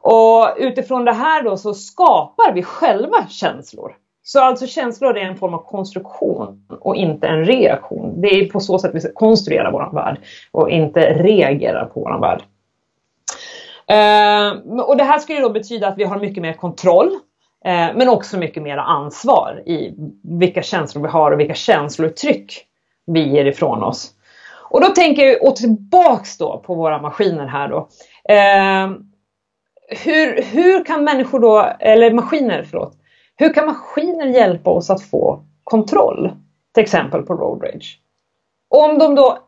Och 0.00 0.56
utifrån 0.58 1.04
det 1.04 1.12
här 1.12 1.42
då 1.42 1.56
så 1.56 1.74
skapar 1.74 2.52
vi 2.52 2.62
själva 2.62 3.26
känslor. 3.28 3.92
Så 4.24 4.40
alltså 4.40 4.66
känslor 4.66 5.16
är 5.16 5.24
en 5.24 5.36
form 5.36 5.54
av 5.54 5.62
konstruktion 5.62 6.66
och 6.80 6.96
inte 6.96 7.28
en 7.28 7.44
reaktion. 7.44 8.20
Det 8.20 8.28
är 8.28 8.48
på 8.48 8.60
så 8.60 8.78
sätt 8.78 8.90
vi 8.94 9.12
konstruerar 9.14 9.72
vår 9.72 9.90
värld 9.94 10.16
och 10.50 10.70
inte 10.70 11.14
reagerar 11.14 11.84
på 11.84 12.00
vår 12.00 12.20
värld. 12.20 12.42
Eh, 13.86 14.80
och 14.80 14.96
det 14.96 15.04
här 15.04 15.18
skulle 15.18 15.40
då 15.40 15.50
betyda 15.50 15.88
att 15.88 15.98
vi 15.98 16.04
har 16.04 16.18
mycket 16.18 16.42
mer 16.42 16.52
kontroll 16.52 17.06
eh, 17.64 17.88
men 17.94 18.08
också 18.08 18.38
mycket 18.38 18.62
mer 18.62 18.76
ansvar 18.76 19.62
i 19.66 19.94
vilka 20.22 20.62
känslor 20.62 21.02
vi 21.02 21.08
har 21.08 21.32
och 21.32 21.40
vilka 21.40 21.54
känslouttryck 21.54 22.66
vi 23.06 23.28
ger 23.28 23.44
ifrån 23.44 23.82
oss. 23.82 24.10
Och 24.72 24.80
då 24.80 24.86
tänker 24.86 25.22
jag 25.22 25.42
och 25.42 25.56
tillbaks 25.56 26.38
då 26.38 26.62
på 26.66 26.74
våra 26.74 27.02
maskiner 27.02 27.46
här 27.46 27.68
då. 27.68 27.88
Eh, 28.34 28.90
hur, 30.04 30.42
hur 30.42 30.84
kan 30.84 31.04
människor 31.04 31.40
då, 31.40 31.72
eller 31.80 32.12
maskiner 32.12 32.66
förlåt, 32.70 32.92
hur 33.36 33.54
kan 33.54 33.66
maskiner 33.66 34.26
hjälpa 34.26 34.70
oss 34.70 34.90
att 34.90 35.02
få 35.02 35.44
kontroll? 35.64 36.32
Till 36.74 36.82
exempel 36.82 37.22
på 37.22 37.34
road 37.34 37.62
rage. 37.62 38.00
Om 38.68 38.98
de 38.98 39.14
då 39.14 39.38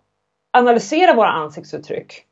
analyserar 0.52 1.14
våra 1.14 1.30
ansiktsuttryck 1.30 2.24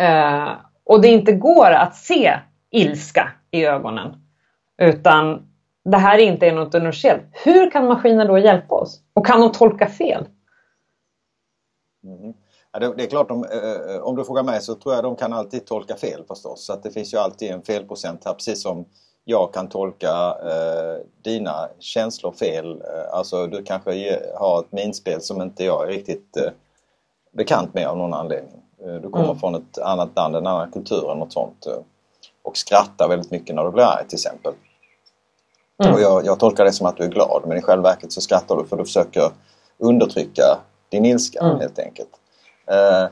eh, 0.00 0.52
och 0.84 1.00
det 1.00 1.08
inte 1.08 1.32
går 1.32 1.70
att 1.70 1.96
se 1.96 2.38
ilska 2.70 3.32
i 3.50 3.64
ögonen 3.64 4.16
utan 4.78 5.46
det 5.84 5.96
här 5.96 6.18
inte 6.18 6.46
är 6.46 6.52
något 6.52 6.74
universellt. 6.74 7.22
Hur 7.32 7.70
kan 7.70 7.86
maskiner 7.86 8.28
då 8.28 8.38
hjälpa 8.38 8.74
oss? 8.74 9.00
Och 9.14 9.26
kan 9.26 9.40
de 9.40 9.52
tolka 9.52 9.86
fel? 9.86 10.28
Mm. 12.04 12.34
Ja, 12.72 12.78
det, 12.78 12.94
det 12.96 13.02
är 13.02 13.06
klart, 13.06 13.28
de, 13.28 13.44
eh, 13.44 14.02
om 14.02 14.16
du 14.16 14.24
frågar 14.24 14.42
mig 14.42 14.60
så 14.60 14.74
tror 14.74 14.94
jag 14.94 15.04
de 15.04 15.16
kan 15.16 15.32
alltid 15.32 15.66
tolka 15.66 15.96
fel 15.96 16.24
förstås. 16.28 16.66
Så 16.66 16.72
att 16.72 16.82
det 16.82 16.90
finns 16.90 17.14
ju 17.14 17.18
alltid 17.18 17.50
en 17.50 17.62
felprocent 17.62 18.24
här 18.24 18.34
precis 18.34 18.62
som 18.62 18.84
jag 19.24 19.52
kan 19.54 19.68
tolka 19.68 20.36
eh, 20.42 21.04
dina 21.22 21.68
känslor 21.78 22.32
fel. 22.32 22.70
Eh, 22.82 23.14
alltså 23.14 23.46
du 23.46 23.62
kanske 23.64 23.94
ge, 23.94 24.18
har 24.34 24.60
ett 24.60 24.72
minspel 24.72 25.20
som 25.20 25.42
inte 25.42 25.64
jag 25.64 25.82
är 25.82 25.86
riktigt 25.86 26.36
eh, 26.36 26.50
bekant 27.32 27.74
med 27.74 27.86
av 27.88 27.96
någon 27.96 28.14
anledning. 28.14 28.62
Eh, 28.84 28.94
du 28.94 29.10
kommer 29.10 29.24
Mm. 29.24 29.38
från 29.38 29.54
ett 29.54 29.78
annat 29.78 30.08
land, 30.16 30.36
en 30.36 30.46
annan 30.46 30.70
kultur 30.70 31.04
eller 31.04 31.14
något 31.14 31.32
sånt. 31.32 31.66
Eh, 31.66 31.78
och 32.42 32.56
skrattar 32.56 33.08
väldigt 33.08 33.30
mycket 33.30 33.54
när 33.54 33.64
du 33.64 33.70
blir 33.70 33.84
arg 33.84 34.08
till 34.08 34.16
exempel. 34.16 34.52
Mm. 35.82 35.94
Och 35.94 36.00
jag, 36.00 36.26
jag 36.26 36.38
tolkar 36.40 36.64
det 36.64 36.72
som 36.72 36.86
att 36.86 36.96
du 36.96 37.04
är 37.04 37.08
glad 37.08 37.42
men 37.46 37.58
i 37.58 37.62
själva 37.62 37.82
verket 37.82 38.12
så 38.12 38.20
skrattar 38.20 38.56
du 38.56 38.64
för 38.64 38.76
du 38.76 38.84
försöker 38.84 39.30
undertrycka 39.78 40.58
din 40.88 41.04
ilska 41.06 41.40
Mm. 41.40 41.58
helt 41.60 41.78
enkelt. 41.78 42.10
Eh, 42.66 43.06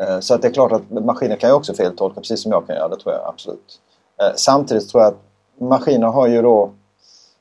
Eh, 0.00 0.20
så 0.20 0.34
att 0.34 0.42
det 0.42 0.48
är 0.48 0.52
klart 0.52 0.72
att 0.72 0.90
maskiner 0.90 1.36
kan 1.36 1.50
ju 1.50 1.54
också 1.56 1.74
feltolka 1.74 2.20
precis 2.20 2.42
som 2.42 2.52
jag 2.52 2.66
kan 2.66 2.76
göra, 2.76 2.88
det 2.88 2.96
tror 2.96 3.14
jag 3.14 3.26
absolut. 3.28 3.80
Eh, 4.22 4.32
samtidigt 4.36 4.88
tror 4.88 5.02
jag 5.02 5.12
att 5.12 5.18
maskiner 5.68 6.06
har 6.06 6.26
ju 6.26 6.42
då 6.42 6.70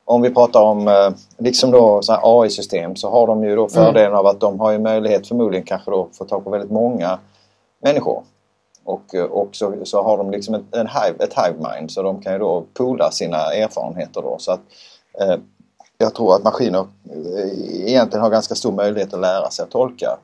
om 0.06 0.22
vi 0.22 0.30
pratar 0.30 0.62
om 0.62 0.88
eh, 0.88 1.10
liksom 1.38 1.72
då 1.72 2.02
AI-system 2.08 2.96
så 2.96 3.10
har 3.10 3.28
de 3.28 3.44
ju 3.44 3.56
då 3.56 3.70
fördelen 3.70 4.08
mm. 4.08 4.20
av 4.20 4.28
att 4.28 4.40
de 4.40 4.60
har 4.60 4.72
ju 4.72 4.80
möjlighet 4.80 5.28
förmodligen 5.28 5.66
kanske 5.66 5.92
då 5.92 6.08
få 6.14 6.26
tag 6.26 6.44
på 6.44 6.50
väldigt 6.50 6.72
många 6.72 7.20
människor. 7.82 8.24
Och, 8.84 9.16
och 9.30 9.50
så, 9.52 9.74
så 9.84 10.04
har 10.04 10.18
de 10.18 10.32
liksom 10.32 10.56
ett, 10.56 10.76
en 10.76 10.88
hive, 10.88 11.24
ett 11.24 11.34
hive 11.34 11.70
mind 11.70 11.92
så 11.92 12.02
de 12.02 12.22
kan 12.22 12.34
ju 12.34 12.40
då 12.40 12.64
poola 12.74 13.12
sina 13.12 13.38
erfarenheter 13.38 14.22
då. 14.22 14.36
Så 14.40 14.52
att, 14.52 14.60
eh, 15.20 15.36
jag 15.98 16.16
tror 16.16 16.36
att 16.36 16.44
maskiner 16.44 16.88
egentligen 17.74 18.24
har 18.24 18.30
ganska 18.30 18.56
stor 18.56 18.72
möjlighet 18.72 19.14
att 19.14 19.20
lära 19.20 19.50
sig 19.50 19.64
att 19.64 19.72
tolka 19.72 20.18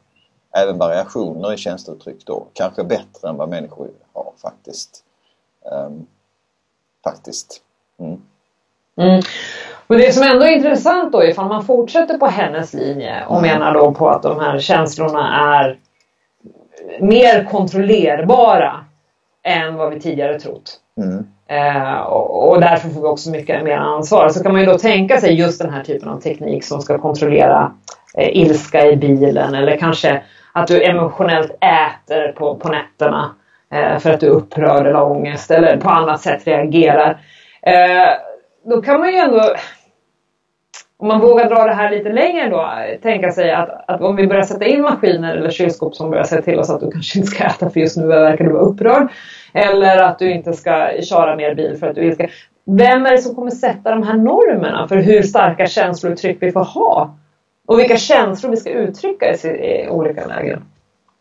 även 0.58 0.78
variationer 0.78 1.54
i 1.54 1.58
tjänsteuttryck 1.58 2.26
då. 2.26 2.48
Kanske 2.54 2.84
bättre 2.84 3.30
än 3.30 3.38
vad 3.38 3.50
människor 3.50 3.90
har 4.14 4.32
faktiskt. 4.42 5.04
Um, 5.72 6.08
faktiskt. 7.04 7.62
Mm. 8.00 8.22
Mm. 9.02 9.22
Men 9.88 9.98
det 9.98 10.12
som 10.12 10.24
ändå 10.24 10.46
är 10.46 10.52
intressant 10.52 11.12
då 11.12 11.24
ifall 11.24 11.48
man 11.48 11.66
fortsätter 11.66 12.18
på 12.18 12.26
hennes 12.26 12.74
linje 12.74 13.26
och 13.28 13.38
mm. 13.38 13.52
menar 13.52 13.74
då 13.74 13.94
på 13.94 14.10
att 14.10 14.24
de 14.24 14.40
här 14.40 14.60
känslorna 14.60 15.56
är 15.58 15.78
mer 17.00 17.44
kontrollerbara 17.44 18.86
än 19.44 19.76
vad 19.76 19.94
vi 19.94 20.00
tidigare 20.00 20.40
trott. 20.40 20.80
Mm. 20.98 21.28
Eh, 21.48 22.00
och, 22.00 22.50
och, 22.50 22.62
därför 22.62 22.90
får 22.90 23.02
vi 23.02 23.08
också 23.08 23.30
mycket 23.30 23.64
mer 23.64 23.78
ansvar. 23.78 24.30
Så 24.30 24.44
kan 24.44 24.52
man 24.52 24.62
ju 24.62 24.68
då 24.68 24.78
tänka 24.78 25.18
sig 25.22 25.34
just 25.34 25.62
den 25.62 25.74
här 25.74 25.84
typen 25.84 26.10
av 26.10 26.20
teknik 26.22 26.64
som 26.64 26.82
ska 26.82 26.98
kontrollera 26.98 27.72
eh, 28.18 28.38
ilska 28.38 28.86
i 28.86 28.96
bilen 28.96 29.56
eller 29.56 29.78
kanske 29.78 30.22
att 30.52 30.68
du 30.68 30.84
emotionellt 30.84 31.52
äter 31.52 32.32
på, 32.32 32.56
på 32.56 32.70
nätterna 32.70 33.36
eh, 33.72 34.00
för 34.00 34.14
att 34.14 34.20
du 34.20 34.28
är 34.28 34.32
upprörd 34.32 34.88
eller 34.88 35.04
ångest 35.04 35.52
eller 35.52 35.78
på 35.78 35.90
annat 35.90 36.22
sätt 36.22 36.48
reagerar. 36.48 37.20
Eh, 37.68 38.14
då 38.66 38.82
kan 38.82 39.00
man 39.00 39.12
ju 39.12 39.18
ändå 39.18 39.56
om 40.98 41.08
man 41.08 41.22
vågar 41.22 41.50
dra 41.50 41.64
det 41.64 41.74
här 41.74 41.92
lite 41.92 42.10
längre 42.10 42.50
då, 42.50 42.70
tänka 43.02 43.32
sig 43.32 43.52
att, 43.52 43.70
att 43.88 44.02
om 44.02 44.16
vi 44.16 44.28
börjar 44.28 44.44
sätta 44.44 44.66
in 44.66 44.82
maskiner 44.82 45.38
eller 45.38 45.50
kylskåp 45.50 45.96
som 45.96 46.10
börjar 46.10 46.24
säga 46.24 46.42
till 46.42 46.60
oss 46.60 46.70
att 46.70 46.80
du 46.80 46.92
kanske 46.92 47.20
inte 47.20 47.32
ska 47.32 47.44
äta 47.44 47.70
för 47.70 47.80
just 47.80 47.98
nu 47.98 48.08
verkar 48.08 48.46
du 48.46 48.52
vara 48.52 48.64
upprörd. 48.64 49.08
Eller 49.54 49.98
att 49.98 50.20
du 50.20 50.32
inte 50.32 50.54
ska 50.54 50.92
köra 51.02 51.36
mer 51.36 51.56
bil 51.56 51.78
för 51.80 51.88
att 51.88 51.96
du 51.96 52.12
ska. 52.12 52.28
Vem 52.66 53.06
är 53.06 53.12
det 53.12 53.18
som 53.18 53.36
kommer 53.36 53.52
sätta 53.52 53.92
de 53.92 54.04
här 54.04 54.18
normerna 54.18 54.88
för 54.88 54.96
hur 54.96 55.22
starka 55.22 55.68
känslouttryck 55.68 56.38
vi 56.40 56.52
får 56.52 56.64
ha? 56.64 57.16
Och 57.66 57.80
vilka 57.80 57.98
känslor 57.98 58.52
vi 58.52 58.58
ska 58.58 58.70
uttrycka 58.70 59.34
i, 59.34 59.48
i 59.48 59.90
olika 59.90 60.28
lägen? 60.28 60.64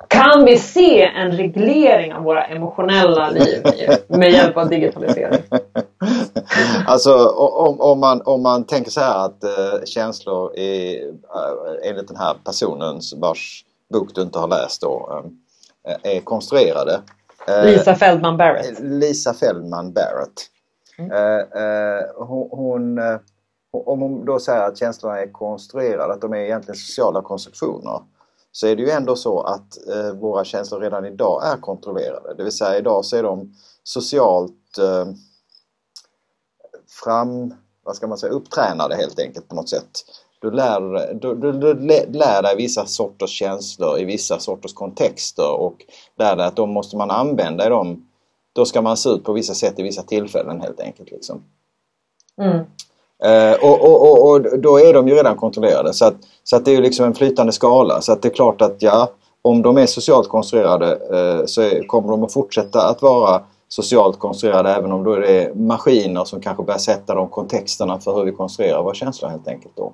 Kan 0.09 0.45
vi 0.45 0.59
se 0.59 1.03
en 1.03 1.31
reglering 1.31 2.15
av 2.15 2.23
våra 2.23 2.45
emotionella 2.45 3.31
liv 3.31 3.63
med 4.09 4.31
hjälp 4.31 4.57
av 4.57 4.69
digitalisering? 4.69 5.43
alltså 6.87 7.27
om, 7.29 7.81
om, 7.81 8.01
man, 8.01 8.23
om 8.25 8.43
man 8.43 8.65
tänker 8.65 8.91
så 8.91 9.01
här 9.01 9.25
att 9.25 9.45
uh, 9.45 9.85
känslor 9.85 10.59
är, 10.59 11.07
uh, 11.07 11.13
enligt 11.83 12.09
den 12.09 12.17
här 12.17 12.37
personens 12.45 13.15
vars 13.17 13.65
bok 13.93 14.15
du 14.15 14.23
inte 14.23 14.39
har 14.39 14.49
läst 14.49 14.83
då, 14.83 15.23
uh, 15.89 16.17
är 16.17 16.21
konstruerade. 16.21 17.01
Lisa 17.65 17.95
Feldman 17.95 18.37
Barrett. 18.37 18.81
Lisa 18.81 19.35
Feldman 19.35 19.93
Barrett. 19.93 20.51
Mm. 20.99 21.11
hon, 22.17 22.49
hon 22.51 22.99
om 23.73 24.01
hon 24.01 24.25
då 24.25 24.39
säger 24.39 24.63
att 24.63 24.79
känslorna 24.79 25.21
är 25.21 25.33
konstruerade, 25.33 26.13
att 26.13 26.21
de 26.21 26.33
är 26.33 26.39
egentligen 26.39 26.77
sociala 26.77 27.23
konstruktioner 27.23 28.01
så 28.57 28.67
är 28.67 28.77
det 28.77 28.83
ju 28.83 28.91
ändå 28.91 29.17
så 29.17 29.41
att 29.41 29.89
eh, 29.89 30.13
våra 30.13 30.45
känslor 30.45 30.81
redan 30.81 31.05
idag 31.05 31.47
är 31.47 31.57
kontrollerade. 31.57 32.35
Det 32.35 32.43
vill 32.43 32.53
säga 32.53 32.79
idag 32.79 33.05
så 33.05 33.17
är 33.17 33.23
de 33.23 33.55
socialt 33.83 34.79
eh, 34.79 35.07
fram, 37.05 37.55
vad 37.83 37.97
ska 37.97 38.07
man 38.07 38.19
säga, 38.19 38.33
upptränade 38.33 38.97
helt 38.97 39.19
enkelt 39.19 39.49
på 39.49 39.55
något 39.55 39.69
sätt. 39.69 39.91
Du 40.41 40.51
lär, 40.51 40.81
du, 41.15 41.35
du, 41.35 41.53
du 41.53 41.75
lär 42.13 42.43
dig 42.43 42.57
vissa 42.57 42.87
sorters 42.87 43.31
känslor 43.31 43.99
i 43.99 44.05
vissa 44.05 44.39
sorters 44.39 44.75
kontexter 44.75 45.53
och 45.53 45.77
lär 46.19 46.37
dig 46.37 46.47
att 46.47 46.57
de 46.57 46.71
måste 46.71 46.97
man 46.97 47.11
använda 47.11 47.67
i 47.67 47.69
dem. 47.69 48.09
Då 48.53 48.65
ska 48.65 48.83
man 48.83 48.97
se 48.97 49.09
ut 49.09 49.25
på 49.25 49.33
vissa 49.33 49.55
sätt 49.55 49.79
i 49.79 49.83
vissa 49.83 50.03
tillfällen 50.03 50.61
helt 50.61 50.81
enkelt. 50.81 51.11
Liksom. 51.11 51.45
Mm. 52.41 52.65
Eh, 53.25 53.65
och, 53.65 53.81
och, 53.81 54.03
och, 54.03 54.31
och, 54.31 54.61
då 54.61 54.79
är 54.79 54.93
de 54.93 55.09
ju 55.09 55.15
redan 55.15 55.37
kontrollerade 55.37 55.93
så 55.93 56.05
att, 56.05 56.15
så 56.45 56.57
att 56.57 56.65
det 56.65 56.71
är 56.71 56.75
ju 56.75 56.83
liksom 56.83 57.07
en 57.07 57.15
flytande 57.15 57.53
skala. 57.53 58.01
Så 58.01 58.13
att 58.13 58.23
det 58.23 58.29
är 58.29 58.35
klart 58.35 58.63
att 58.63 58.83
ja, 58.83 59.09
om 59.43 59.63
de 59.63 59.79
är 59.79 59.87
socialt 59.87 60.29
konstruerade 60.29 60.93
eh, 60.93 61.47
så 61.47 61.63
är, 61.63 61.87
kommer 61.87 62.09
de 62.09 62.25
att 62.25 62.33
fortsätta 62.33 62.89
att 62.89 63.03
vara 63.03 63.43
socialt 63.69 64.19
konstruerade 64.19 64.71
även 64.71 64.93
om 64.93 65.05
då 65.05 65.13
är 65.13 65.21
det 65.21 65.55
maskiner 65.55 66.25
som 66.25 66.41
kanske 66.41 66.63
börjar 66.63 66.79
sätta 66.79 67.15
de 67.15 67.29
kontexterna 67.29 67.99
för 67.99 68.15
hur 68.15 68.25
vi 68.25 68.33
konstruerar 68.33 68.83
våra 68.83 68.95
känslor 68.95 69.29
helt 69.29 69.49
enkelt. 69.49 69.77
Då. 69.77 69.93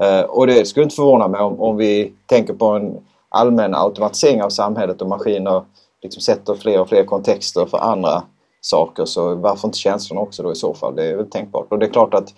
Eh, 0.00 0.20
och 0.20 0.46
det 0.46 0.66
skulle 0.66 0.84
inte 0.84 0.96
förvåna 0.96 1.28
mig 1.28 1.40
om, 1.40 1.60
om 1.60 1.76
vi 1.76 2.12
tänker 2.26 2.54
på 2.54 2.66
en 2.66 2.96
allmän 3.28 3.74
automatisering 3.74 4.42
av 4.42 4.48
samhället 4.48 5.02
och 5.02 5.08
maskiner 5.08 5.62
liksom 6.02 6.22
sätter 6.22 6.54
fler 6.54 6.80
och 6.80 6.88
fler 6.88 7.04
kontexter 7.04 7.66
för 7.66 7.78
andra 7.78 8.22
saker 8.64 9.04
så 9.04 9.34
varför 9.34 9.68
inte 9.68 9.78
känslorna 9.78 10.20
också 10.20 10.42
då 10.42 10.52
i 10.52 10.54
så 10.54 10.74
fall? 10.74 10.96
Det 10.96 11.04
är 11.04 11.16
väl 11.16 11.30
tänkbart. 11.30 11.66
Och 11.68 11.78
det 11.78 11.86
är 11.86 11.90
klart 11.90 12.14
att 12.14 12.34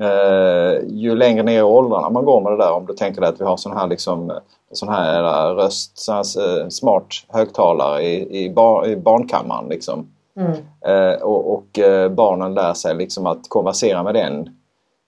eh, 0.00 0.88
ju 0.88 1.14
längre 1.14 1.42
ner 1.42 1.58
i 1.58 1.62
åldrarna 1.62 2.10
man 2.10 2.24
går 2.24 2.40
med 2.40 2.52
det 2.52 2.58
där, 2.58 2.72
om 2.72 2.86
du 2.86 2.94
tänker 2.94 3.20
dig 3.20 3.30
att 3.30 3.40
vi 3.40 3.44
har 3.44 3.56
sån 3.56 3.76
här 3.76 3.86
liksom 3.86 4.32
sån 4.72 4.88
här 4.88 5.54
röst, 5.54 5.98
sån 5.98 6.14
här 6.14 6.60
eh, 6.60 6.68
smart 6.68 7.06
högtalare 7.28 8.02
i, 8.02 8.44
i, 8.44 8.50
bar, 8.50 8.86
i 8.86 8.96
barnkammaren 8.96 9.68
liksom. 9.68 10.06
Mm. 10.36 10.52
Eh, 10.86 11.22
och, 11.22 11.54
och 11.54 11.78
eh, 11.78 12.08
barnen 12.08 12.54
lär 12.54 12.74
sig 12.74 12.94
liksom 12.94 13.26
att 13.26 13.48
konversera 13.48 14.02
med 14.02 14.14
den 14.14 14.56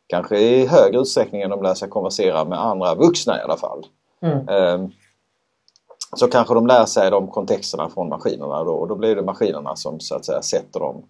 kanske 0.07 0.39
i 0.39 0.67
högre 0.67 1.01
utsträckning 1.01 1.43
än 1.43 1.51
de 1.51 1.63
lär 1.63 1.75
sig 1.75 1.89
konversera 1.89 2.45
med 2.45 2.65
andra 2.65 2.95
vuxna 2.95 3.39
i 3.39 3.43
alla 3.43 3.57
fall. 3.57 3.87
Mm. 4.23 4.91
Så 6.17 6.29
kanske 6.29 6.55
de 6.55 6.67
lär 6.67 6.85
sig 6.85 7.11
de 7.11 7.29
kontexterna 7.29 7.89
från 7.89 8.09
maskinerna 8.09 8.65
då, 8.65 8.73
och 8.73 8.89
då 8.89 8.95
blir 8.95 9.17
det 9.17 9.23
maskinerna 9.23 9.77
som 9.77 10.01
så 10.01 10.17
att 10.17 10.25
säga 10.25 10.43
sätter 10.43 10.81
de 10.81 11.03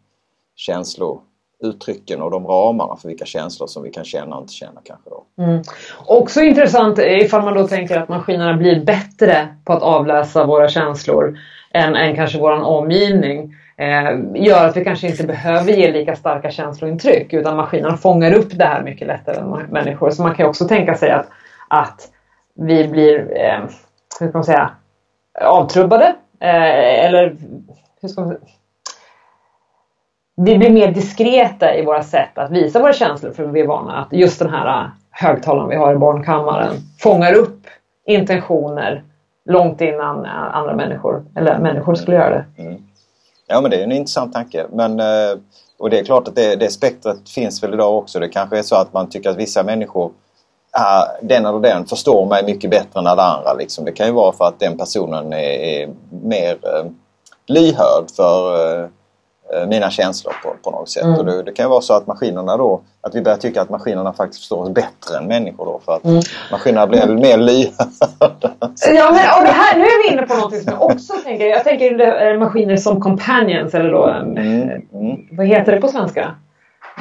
känslouttrycken 0.56 2.22
och 2.22 2.30
de 2.30 2.46
ramarna 2.46 2.96
för 2.96 3.08
vilka 3.08 3.24
känslor 3.24 3.66
som 3.66 3.82
vi 3.82 3.90
kan 3.90 4.04
känna 4.04 4.36
och 4.36 4.42
inte 4.42 4.52
känna 4.52 4.80
kanske 4.84 5.10
då. 5.10 5.42
Mm. 5.42 5.62
Också 6.06 6.40
intressant 6.40 6.98
ifall 6.98 7.42
man 7.42 7.54
då 7.54 7.68
tänker 7.68 7.98
att 7.98 8.08
maskinerna 8.08 8.54
blir 8.54 8.84
bättre 8.84 9.48
på 9.64 9.72
att 9.72 9.82
avläsa 9.82 10.44
våra 10.44 10.68
känslor 10.68 11.38
än, 11.70 11.96
än 11.96 12.16
kanske 12.16 12.38
våran 12.38 12.62
omgivning 12.62 13.54
eh, 13.76 14.44
gör 14.44 14.66
att 14.66 14.76
vi 14.76 14.84
kanske 14.84 15.06
inte 15.06 15.24
behöver 15.24 15.72
ge 15.72 15.92
lika 15.92 16.16
starka 16.16 16.50
känslointryck 16.50 17.32
utan 17.32 17.56
maskinerna 17.56 17.96
fångar 17.96 18.32
upp 18.32 18.58
det 18.58 18.64
här 18.64 18.82
mycket 18.82 19.06
lättare 19.06 19.36
än 19.36 19.50
människor. 19.50 20.10
Så 20.10 20.22
man 20.22 20.34
kan 20.34 20.46
också 20.46 20.68
tänka 20.68 20.94
sig 20.94 21.10
att, 21.10 21.26
att 21.68 22.08
vi 22.54 22.88
blir, 22.88 23.18
eh, 23.18 23.60
hur 24.20 24.28
ska 24.28 24.38
man 24.38 24.44
säga, 24.44 24.70
avtrubbade. 25.40 26.14
Eh, 26.40 27.04
eller 27.04 27.36
hur 28.00 28.08
ska 28.08 28.20
man 28.20 28.30
säga? 28.30 28.40
Vi 30.36 30.58
blir 30.58 30.70
mer 30.70 30.92
diskreta 30.92 31.74
i 31.74 31.84
våra 31.84 32.02
sätt 32.02 32.38
att 32.38 32.50
visa 32.50 32.80
våra 32.80 32.92
känslor 32.92 33.32
för 33.32 33.44
vi 33.44 33.60
är 33.60 33.66
vana 33.66 33.96
att 33.96 34.12
just 34.12 34.38
den 34.38 34.50
här 34.50 34.84
eh, 34.84 34.90
högtalaren 35.10 35.68
vi 35.68 35.76
har 35.76 35.94
i 35.94 35.96
barnkammaren 35.96 36.76
fångar 36.98 37.32
upp 37.32 37.66
intentioner 38.06 39.02
långt 39.44 39.80
innan 39.80 40.24
eh, 40.24 40.56
andra 40.56 40.76
människor 40.76 41.24
eller 41.36 41.58
människor 41.58 41.94
skulle 41.94 42.16
göra 42.16 42.30
det. 42.30 42.62
Mm. 42.62 42.82
Ja 43.46 43.60
men 43.60 43.70
det 43.70 43.76
är 43.76 43.84
en 43.84 43.92
intressant 43.92 44.32
tanke. 44.32 44.66
Men, 44.72 45.00
eh, 45.00 45.38
och 45.78 45.90
det 45.90 45.98
är 45.98 46.04
klart 46.04 46.28
att 46.28 46.36
det, 46.36 46.56
det 46.56 46.70
spektrat 46.70 47.28
finns 47.28 47.62
väl 47.62 47.74
idag 47.74 47.98
också. 47.98 48.20
Det 48.20 48.28
kanske 48.28 48.58
är 48.58 48.62
så 48.62 48.76
att 48.76 48.92
man 48.92 49.08
tycker 49.08 49.30
att 49.30 49.36
vissa 49.36 49.62
människor 49.62 50.10
ah, 50.72 51.06
den 51.22 51.46
eller 51.46 51.60
den 51.60 51.86
förstår 51.86 52.26
mig 52.26 52.44
mycket 52.44 52.70
bättre 52.70 53.00
än 53.00 53.06
alla 53.06 53.22
andra. 53.22 53.52
Liksom. 53.52 53.84
Det 53.84 53.92
kan 53.92 54.06
ju 54.06 54.12
vara 54.12 54.32
för 54.32 54.44
att 54.44 54.60
den 54.60 54.78
personen 54.78 55.32
är, 55.32 55.38
är 55.38 55.88
mer 56.22 56.52
eh, 56.52 56.90
lyhörd 57.46 58.10
för 58.16 58.54
eh, 58.54 58.88
eh, 59.54 59.68
mina 59.68 59.90
känslor 59.90 60.32
på, 60.42 60.54
på 60.62 60.70
något 60.70 60.88
sätt. 60.88 61.04
Mm. 61.04 61.18
Och 61.18 61.24
det, 61.24 61.42
det, 61.42 61.52
kan 61.52 61.64
ju 61.64 61.70
vara 61.70 61.80
så 61.80 61.94
att 61.94 62.06
maskinerna 62.06 62.56
då, 62.56 62.80
att 63.00 63.14
vi 63.14 63.22
börjar 63.22 63.38
tycka 63.38 63.62
att 63.62 63.70
maskinerna 63.70 64.12
faktiskt 64.12 64.40
förstår 64.40 64.62
oss 64.62 64.70
bättre 64.70 65.18
än 65.18 65.26
människor 65.26 65.66
då 65.66 65.80
för 65.84 65.92
att 65.92 66.04
mm. 66.04 66.20
maskinerna 66.50 66.86
blir 66.86 67.02
mm. 67.02 67.20
mer 67.20 67.36
lyhörda. 67.36 68.50
Ja, 68.86 69.10
men 69.10 69.38
och 69.38 69.44
det 69.44 69.52
här, 69.52 69.78
nu 69.78 69.84
är 69.84 70.08
vi 70.08 70.12
inne 70.12 70.26
på 70.26 70.34
något 70.34 70.62
som 70.62 70.72
jag 70.72 70.82
också 70.82 71.12
tänker. 71.24 71.46
Jag 71.46 71.64
tänker 71.64 72.38
maskiner 72.38 72.76
som 72.76 73.00
companions 73.00 73.74
eller 73.74 73.92
då, 73.92 74.06
mm. 74.06 74.36
Mm. 74.92 75.16
vad 75.30 75.46
heter 75.46 75.72
det 75.72 75.80
på 75.80 75.88
svenska? 75.88 76.34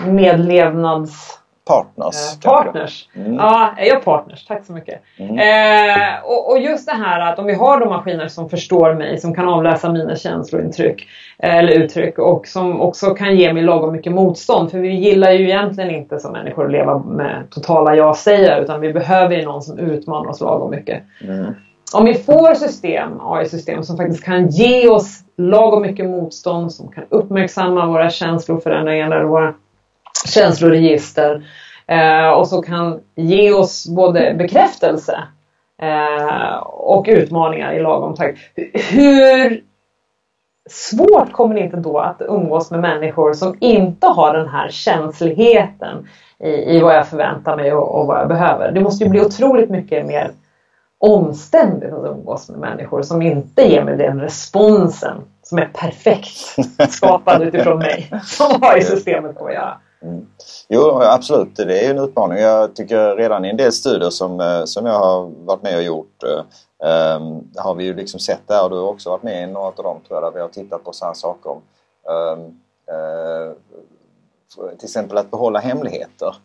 Medlevnads 0.06 1.40
partners. 1.68 2.16
Eh, 2.46 2.52
partners. 2.52 3.10
Mm. 3.16 3.34
Ja, 3.34 3.74
jag 3.78 4.04
partners. 4.04 4.46
Tack 4.46 4.66
så 4.66 4.74
mycket. 4.74 5.02
Mm. 5.18 5.38
Eh, 5.38 6.24
och, 6.24 6.52
och, 6.52 6.60
just 6.60 6.88
det 6.88 6.96
här 6.96 7.32
att 7.32 7.40
om 7.40 7.46
vi 7.46 7.54
har 7.54 7.80
de 7.80 7.90
maskiner 7.90 8.28
som 8.28 8.50
förstår 8.50 8.94
mig, 8.94 9.18
som 9.18 9.36
kan 9.36 9.48
avläsa 9.48 9.92
mina 9.92 10.16
känslointryck 10.16 11.08
eh, 11.40 11.56
eller 11.56 11.72
uttryck 11.72 12.20
och 12.20 12.48
som 12.48 12.82
också 12.82 13.10
kan 13.10 13.36
ge 13.36 13.54
mig 13.54 13.64
lagom 13.64 13.92
mycket 13.92 14.14
motstånd. 14.14 14.72
För 14.72 14.80
vi 14.80 14.90
gillar 14.90 15.32
ju 15.32 15.44
egentligen 15.44 15.96
inte 15.96 16.20
som 16.20 16.32
människor 16.32 16.66
att 16.66 16.72
leva 16.72 17.00
med 17.00 17.44
totala 17.50 17.96
ja-sägare 17.96 18.62
utan 18.62 18.82
vi 18.82 18.94
behöver 18.94 19.36
ju 19.36 19.46
någon 19.46 19.62
som 19.62 19.80
utmanar 19.80 20.30
oss 20.30 20.42
lagom 20.42 20.72
mycket. 20.72 21.04
Mm. 21.22 21.54
om 21.94 22.06
vi 22.06 22.14
får 22.14 22.54
system, 22.54 23.22
AI-system 23.22 23.84
som 23.84 23.98
faktiskt 23.98 24.24
kan 24.24 24.48
ge 24.48 24.90
oss 24.90 25.24
lagom 25.38 25.82
mycket 25.82 26.06
motstånd, 26.06 26.74
som 26.74 26.92
kan 26.92 27.04
uppmärksamma 27.10 27.86
våra 27.86 28.10
känsloförändringar, 28.10 29.24
våra 29.24 29.54
känsloregister 30.26 31.44
eh, 31.88 32.30
och 32.30 32.48
som 32.48 32.64
kan 32.64 33.00
ge 33.16 33.52
oss 33.52 33.88
både 33.88 34.34
bekräftelse 34.34 35.24
eh, 35.82 36.58
och 36.64 37.06
utmaningar 37.08 37.74
i 37.74 37.80
lagom 37.80 38.16
takt. 38.16 38.40
Hur 38.74 39.64
svårt 40.70 41.32
kommer 41.32 41.56
det 41.56 41.62
inte 41.62 41.78
då 41.78 42.00
att 42.00 42.22
umgås 42.22 42.72
med 42.72 42.80
människor 42.80 43.34
som 43.34 43.58
inte 43.60 44.08
har 44.08 44.34
den 44.34 44.50
här 44.50 44.70
känsligheten 44.70 46.08
i, 46.40 46.50
i 46.50 46.80
vad 46.80 46.96
jag 46.96 47.08
förväntar 47.08 47.58
mig 47.58 47.74
och, 47.74 48.00
och 48.00 48.08
vad 48.08 48.20
jag 48.20 48.28
behöver. 48.28 48.72
Det 48.72 48.82
måste 48.82 49.04
ju 49.04 49.10
bli 49.10 49.22
otroligt 49.22 49.70
mycket 49.70 50.06
mer 50.06 50.32
omständigt 51.00 51.94
att 51.94 52.06
umgås 52.06 52.50
med 52.50 52.60
människor 52.60 53.02
som 53.02 53.22
inte 53.22 53.62
ger 53.62 53.84
mig 53.84 53.98
den 53.98 54.22
responsen 54.22 55.18
som 55.44 55.58
är 55.58 55.66
perfekt 55.74 56.38
skapad 56.90 57.42
utifrån 57.42 57.78
mig 57.78 58.12
som 58.24 58.62
har 58.62 58.78
i 58.78 58.82
systemet 58.82 59.42
att 59.42 59.54
göra. 59.54 59.78
Mm. 60.02 60.26
Jo, 60.68 61.02
absolut. 61.02 61.56
Det 61.56 61.86
är 61.86 61.92
en 61.92 62.00
utmaning. 62.00 62.38
Jag 62.38 62.76
tycker 62.76 63.16
redan 63.16 63.46
i 63.46 63.50
en 63.50 63.58
del 63.58 63.72
studier 63.72 64.10
som, 64.10 64.40
eh, 64.40 64.64
som 64.66 64.86
jag 64.86 65.00
har 65.00 65.32
varit 65.46 65.64
med 65.64 65.78
och 65.78 65.84
gjort 65.84 66.24
um, 66.24 67.52
har 67.56 67.76
vi 67.76 67.84
ju 67.84 67.94
liksom 67.94 68.20
sett 68.20 68.48
där 68.48 68.64
och 68.64 68.70
du 68.70 68.76
har 68.76 68.88
också 68.88 69.10
varit 69.10 69.24
med 69.24 69.44
i 69.44 69.52
några 69.52 69.68
av 69.68 69.76
dem 69.76 70.02
tror 70.08 70.22
jag 70.22 70.24
där 70.24 70.32
vi 70.36 70.42
har 70.42 70.48
tittat 70.48 70.84
på 70.84 70.94
sådana 70.94 71.16
saker 71.16 71.50
om 71.50 71.62
um, 72.14 72.60
uh, 72.96 73.54
till 74.78 74.86
exempel 74.86 75.18
att 75.18 75.32
behålla 75.32 75.60
hemligheter. 75.60 76.36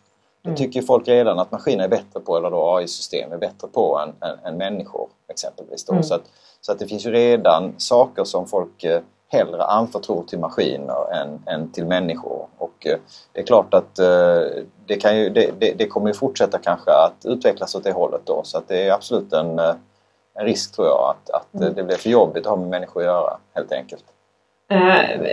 Det 0.42 0.48
mm. 0.48 0.56
tycker 0.56 0.82
folk 0.82 1.08
redan 1.08 1.38
att 1.38 1.52
maskiner 1.52 1.84
är 1.84 1.88
bättre 1.88 2.20
på, 2.20 2.36
eller 2.36 2.50
då 2.50 2.76
AI-system 2.76 3.32
är 3.32 3.38
bättre 3.38 3.68
på 3.68 3.98
än, 3.98 4.28
än, 4.28 4.38
än 4.44 4.56
människor 4.56 5.08
exempelvis. 5.28 5.88
Mm. 5.88 6.02
Så, 6.02 6.14
att, 6.14 6.22
så 6.60 6.72
att 6.72 6.78
det 6.78 6.86
finns 6.86 7.06
ju 7.06 7.10
redan 7.10 7.74
saker 7.76 8.24
som 8.24 8.46
folk 8.46 8.84
eh, 8.84 9.02
hellre 9.32 9.64
anförtror 9.64 10.24
till 10.28 10.38
maskiner 10.38 11.14
än, 11.14 11.42
än 11.46 11.72
till 11.72 11.86
människor. 11.86 12.46
Och 12.58 12.86
eh, 12.86 12.98
det 13.32 13.40
är 13.40 13.44
klart 13.44 13.74
att 13.74 13.98
eh, 13.98 14.62
det, 14.86 14.96
kan 14.96 15.18
ju, 15.18 15.30
det, 15.30 15.50
det, 15.58 15.72
det, 15.78 15.86
kommer 15.86 16.08
ju 16.08 16.14
fortsätta 16.14 16.58
kanske 16.58 16.90
att 16.90 17.24
utvecklas 17.24 17.74
åt 17.74 17.84
det 17.84 17.92
hållet 17.92 18.20
då. 18.24 18.40
Så 18.44 18.58
att 18.58 18.68
det 18.68 18.88
är 18.88 18.92
absolut 18.92 19.32
en, 19.32 19.58
en 19.58 20.44
risk 20.44 20.74
tror 20.74 20.86
jag 20.86 21.14
att, 21.14 21.30
att 21.30 21.54
mm. 21.54 21.74
det 21.74 21.82
blir 21.84 21.96
för 21.96 22.10
jobbigt 22.10 22.46
att 22.46 22.50
ha 22.50 22.56
med 22.56 22.68
människor 22.68 23.00
att 23.00 23.06
göra 23.06 23.36
helt 23.54 23.72
enkelt. 23.72 24.04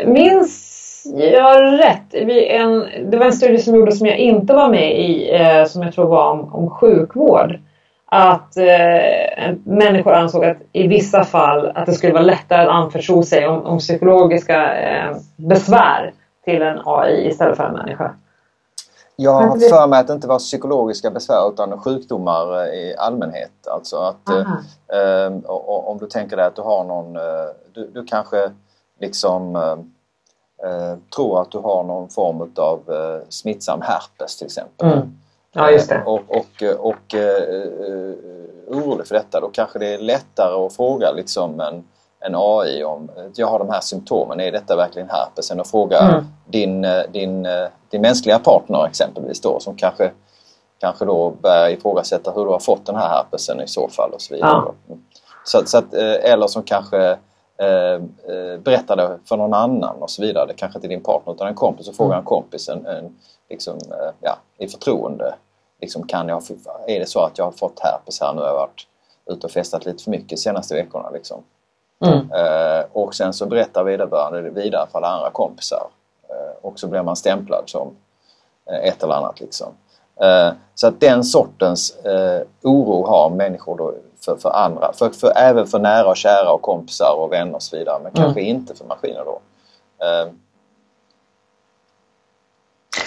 Minns 0.06 0.76
jag 1.16 1.80
rätt? 1.80 2.14
En, 2.14 2.86
det 3.12 3.18
var 3.18 3.26
en 3.26 3.34
studie 3.34 3.58
som 3.58 3.76
gjordes 3.76 3.98
som 3.98 4.08
jag 4.08 4.18
inte 4.18 4.54
var 4.54 4.70
med 4.70 5.00
i, 5.00 5.36
eh, 5.36 5.66
som 5.66 5.82
jag 5.82 5.94
tror 5.94 6.06
var 6.06 6.32
om, 6.32 6.54
om 6.54 6.70
sjukvård. 6.70 7.60
Att 8.12 8.58
eh, 8.58 9.56
människor 9.64 10.14
ansåg 10.14 10.46
att 10.46 10.58
i 10.72 10.88
vissa 10.88 11.24
fall 11.24 11.72
att 11.76 11.86
det 11.86 11.94
skulle 11.94 12.14
vara 12.14 12.24
lättare 12.24 12.62
att 12.62 12.70
anförtro 12.70 13.24
sig 13.24 13.48
om, 13.48 13.66
om 13.66 13.80
psykologiska 13.80 14.80
eh, 14.80 15.18
besvär 15.36 16.14
till 16.46 16.62
en 16.62 16.82
AI 16.86 17.28
istället 17.28 17.58
för 17.58 17.64
en 17.64 17.74
människa. 17.74 18.16
Jag 19.16 19.32
har 19.32 19.44
haft 19.44 19.70
för 19.70 19.88
mig 19.88 20.00
att 20.00 20.08
det 20.08 20.14
inte 20.14 20.28
var 20.28 20.40
psykologiska 20.40 21.12
besvär 21.12 21.50
utan 21.50 21.80
sjukdomar 21.80 22.64
eh, 22.64 22.74
i 22.74 22.96
allmänhet. 22.98 23.68
Alltså 23.68 23.98
att 23.98 24.30
eh, 24.30 24.42
eh, 25.00 25.32
om 25.46 25.98
du 25.98 26.08
tänker 26.08 26.38
dig 26.38 26.46
att 26.46 26.56
du 26.56 26.62
har 26.62 26.84
någon, 26.84 27.16
eh, 27.16 27.22
du, 27.74 27.88
du 27.88 28.06
kanske 28.06 28.52
liksom 29.00 29.56
eh, 29.56 30.98
tror 31.16 31.42
att 31.42 31.52
du 31.52 31.58
har 31.58 31.84
någon 31.84 32.10
form 32.10 32.52
av 32.58 32.80
smittsam 33.30 33.82
herpes 33.82 34.38
till 34.38 34.46
exempel. 34.46 34.92
Mm. 34.92 35.18
Ja, 35.52 35.72
just 35.72 35.90
det. 35.90 35.96
Eh, 35.96 36.08
och, 36.08 36.22
och, 36.28 36.64
och 36.80 37.14
uh, 37.14 38.14
orolig 38.68 39.08
för 39.08 39.16
detta, 39.16 39.40
då 39.40 39.50
kanske 39.50 39.80
det 39.80 39.94
är 39.94 39.98
lättare 39.98 40.66
att 40.66 40.76
fråga 40.76 41.12
liksom 41.12 41.60
en, 41.60 41.84
en 42.20 42.36
AI 42.36 42.84
om 42.84 43.10
jag 43.36 43.48
har 43.48 43.60
de 43.60 43.70
här 43.70 43.82
symptomen, 43.82 44.40
är 44.40 44.52
detta 44.52 44.76
verkligen 44.76 45.10
herpes? 45.10 45.52
Än 45.52 45.60
att 45.60 45.72
fråga 45.72 46.00
mm. 46.00 46.26
din, 46.46 46.86
din, 47.12 47.48
din 47.90 48.02
mänskliga 48.02 48.40
partner 48.40 48.86
exempelvis 48.86 49.42
då 49.42 49.60
som 49.60 49.76
kanske, 49.76 50.12
kanske 50.80 51.06
då 51.06 51.30
börjar 51.42 51.70
ifrågasätta 51.70 52.32
hur 52.32 52.46
du 52.46 52.52
har 52.52 52.60
fått 52.60 52.86
den 52.86 52.96
här 52.96 53.10
herpesen 53.10 53.62
i 53.62 53.68
så 53.68 53.88
fall 53.88 54.12
och 54.12 54.22
så 54.22 54.34
vidare. 54.34 54.52
Ja. 54.52 54.74
Mm. 54.88 55.04
Så, 55.44 55.62
så 55.66 55.78
att, 55.78 55.94
eller 55.94 56.48
som 56.48 56.64
kanske 56.64 57.18
Eh, 57.62 57.94
eh, 58.34 58.60
berätta 58.60 58.96
det 58.96 59.20
för 59.26 59.38
någon 59.38 59.54
annan 59.54 59.96
och 60.02 60.10
så 60.10 60.22
vidare. 60.22 60.46
Det 60.46 60.54
kanske 60.54 60.78
inte 60.78 60.88
är 60.88 60.90
din 60.90 61.04
partner 61.04 61.34
utan 61.34 61.48
en 61.48 61.56
kompis 61.56 61.88
och 61.88 61.96
frågar 61.96 62.18
en 62.18 62.24
kompis 62.24 62.70
en, 62.70 62.86
en, 62.86 63.16
liksom, 63.50 63.78
eh, 63.92 64.12
ja, 64.20 64.38
i 64.58 64.68
förtroende. 64.68 65.36
Liksom, 65.82 66.08
kan 66.08 66.28
jag, 66.28 66.44
är 66.88 67.00
det 67.00 67.06
så 67.06 67.20
att 67.20 67.38
jag 67.38 67.46
har 67.46 67.52
fått 67.52 67.80
herpes 67.80 68.22
här 68.22 68.34
nu? 68.34 68.42
har 68.42 68.48
jag 68.48 68.56
varit 68.56 68.88
ute 69.26 69.46
och 69.48 69.52
festat 69.52 69.86
lite 69.86 70.04
för 70.04 70.12
mycket 70.12 70.30
de 70.30 70.38
senaste 70.38 70.76
veckorna. 70.76 71.10
Liksom. 71.10 71.44
Mm. 72.06 72.32
Eh, 72.32 72.86
och 72.94 73.16
sen 73.16 73.34
så 73.34 73.46
berättar 73.46 73.84
vederbörande 73.84 74.42
vidare 74.42 74.88
för 74.92 74.98
alla 74.98 75.08
andra 75.08 75.30
kompisar. 75.30 75.88
Eh, 76.30 76.66
och 76.66 76.80
så 76.80 76.88
blir 76.88 77.04
man 77.04 77.16
stämplad 77.16 77.64
som 77.66 77.96
ett 78.84 79.04
eller 79.04 79.14
annat. 79.14 79.40
Liksom. 79.40 79.68
så 80.76 80.88
att 80.88 81.00
den 81.00 81.24
sortens 81.24 81.98
oro 82.64 83.06
har 83.08 83.30
människor 83.30 83.78
då 83.78 83.94
för, 84.26 84.36
för 84.36 84.50
andra. 84.50 84.94
För, 84.94 85.10
för, 85.10 85.38
även 85.38 85.68
för 85.68 85.80
nära 85.80 86.10
och 86.10 86.18
kära 86.18 86.52
och 86.52 86.62
kompisar 86.62 87.16
och 87.18 87.32
vänner 87.32 87.56
och 87.56 87.64
så 87.64 87.78
vidare. 87.78 88.00
Men 88.04 88.12
mm. 88.12 88.24
kanske 88.24 88.42
inte 88.42 88.76
för 88.76 88.86
maskiner 88.86 89.26
då. 89.26 89.40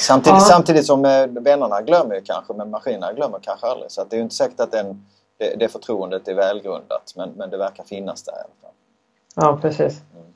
Samtidigt, 0.02 0.40
ja. 0.40 0.40
samtidigt 0.40 0.86
som 0.86 1.04
eh, 1.04 1.26
vännerna 1.26 1.80
glömmer 1.80 2.20
kanske 2.24 2.52
men 2.54 2.70
maskinerna 2.70 3.12
glömmer 3.12 3.38
kanske 3.42 3.66
aldrig. 3.66 3.90
Så 3.90 4.04
det 4.10 4.16
är 4.16 4.20
inte 4.20 4.34
säkert 4.34 4.60
att 4.60 4.72
den, 4.72 5.06
det, 5.38 5.54
det 5.58 5.68
förtroendet 5.68 6.28
är 6.28 6.34
välgrundat 6.34 7.12
men, 7.16 7.30
men 7.36 7.50
det 7.50 7.56
verkar 7.56 7.84
finnas 7.84 8.22
där. 8.22 8.34
Ja 9.36 9.58
precis. 9.62 10.00
Mm. 10.14 10.26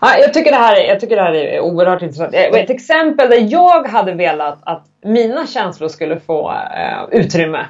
Ja, 0.00 0.18
jag, 0.18 0.34
tycker 0.34 0.50
det 0.50 0.56
här, 0.56 0.76
jag 0.76 1.00
tycker 1.00 1.16
det 1.16 1.22
här 1.22 1.34
är 1.34 1.60
oerhört 1.60 2.02
intressant. 2.02 2.34
Eh, 2.34 2.40
ett 2.40 2.70
exempel 2.70 3.30
där 3.30 3.52
jag 3.52 3.88
hade 3.88 4.12
velat 4.12 4.58
att 4.62 4.86
mina 5.02 5.46
känslor 5.46 5.88
skulle 5.88 6.20
få 6.20 6.50
eh, 6.50 7.04
utrymme 7.10 7.66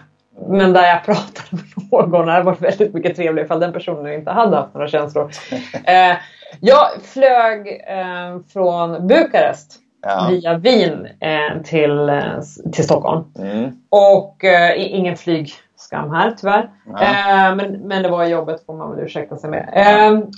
men 0.46 0.72
där 0.72 0.86
jag 0.86 1.04
pratade 1.04 1.48
med 1.50 2.10
någon, 2.10 2.26
det 2.26 2.32
hade 2.32 2.44
varit 2.44 2.60
väldigt 2.60 2.94
mycket 2.94 3.16
trevligt 3.16 3.44
ifall 3.44 3.60
den 3.60 3.72
personen 3.72 4.12
inte 4.12 4.30
hade 4.30 4.56
haft 4.56 4.74
några 4.74 4.88
känslor. 4.88 5.30
Eh, 5.84 6.16
jag 6.60 6.86
flög 7.02 7.68
eh, 7.88 8.40
från 8.52 9.06
Bukarest 9.06 9.80
ja. 10.02 10.28
via 10.30 10.58
Wien 10.58 11.06
eh, 11.20 11.62
till, 11.64 12.08
eh, 12.08 12.40
till 12.72 12.84
Stockholm. 12.84 13.24
Mm. 13.38 13.70
Och 13.88 14.44
eh, 14.44 14.94
ingen 14.94 15.16
flygskam 15.16 16.10
här 16.10 16.30
tyvärr. 16.30 16.70
Ja. 16.86 17.02
Eh, 17.02 17.56
men, 17.56 17.72
men 17.72 18.02
det 18.02 18.08
var 18.08 18.24
jobbet 18.24 18.66
får 18.66 18.74
man 18.74 18.90
väl 18.96 19.04
ursäkta 19.04 19.36
sig 19.36 19.50
med. 19.50 19.68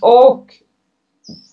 och 0.02 0.46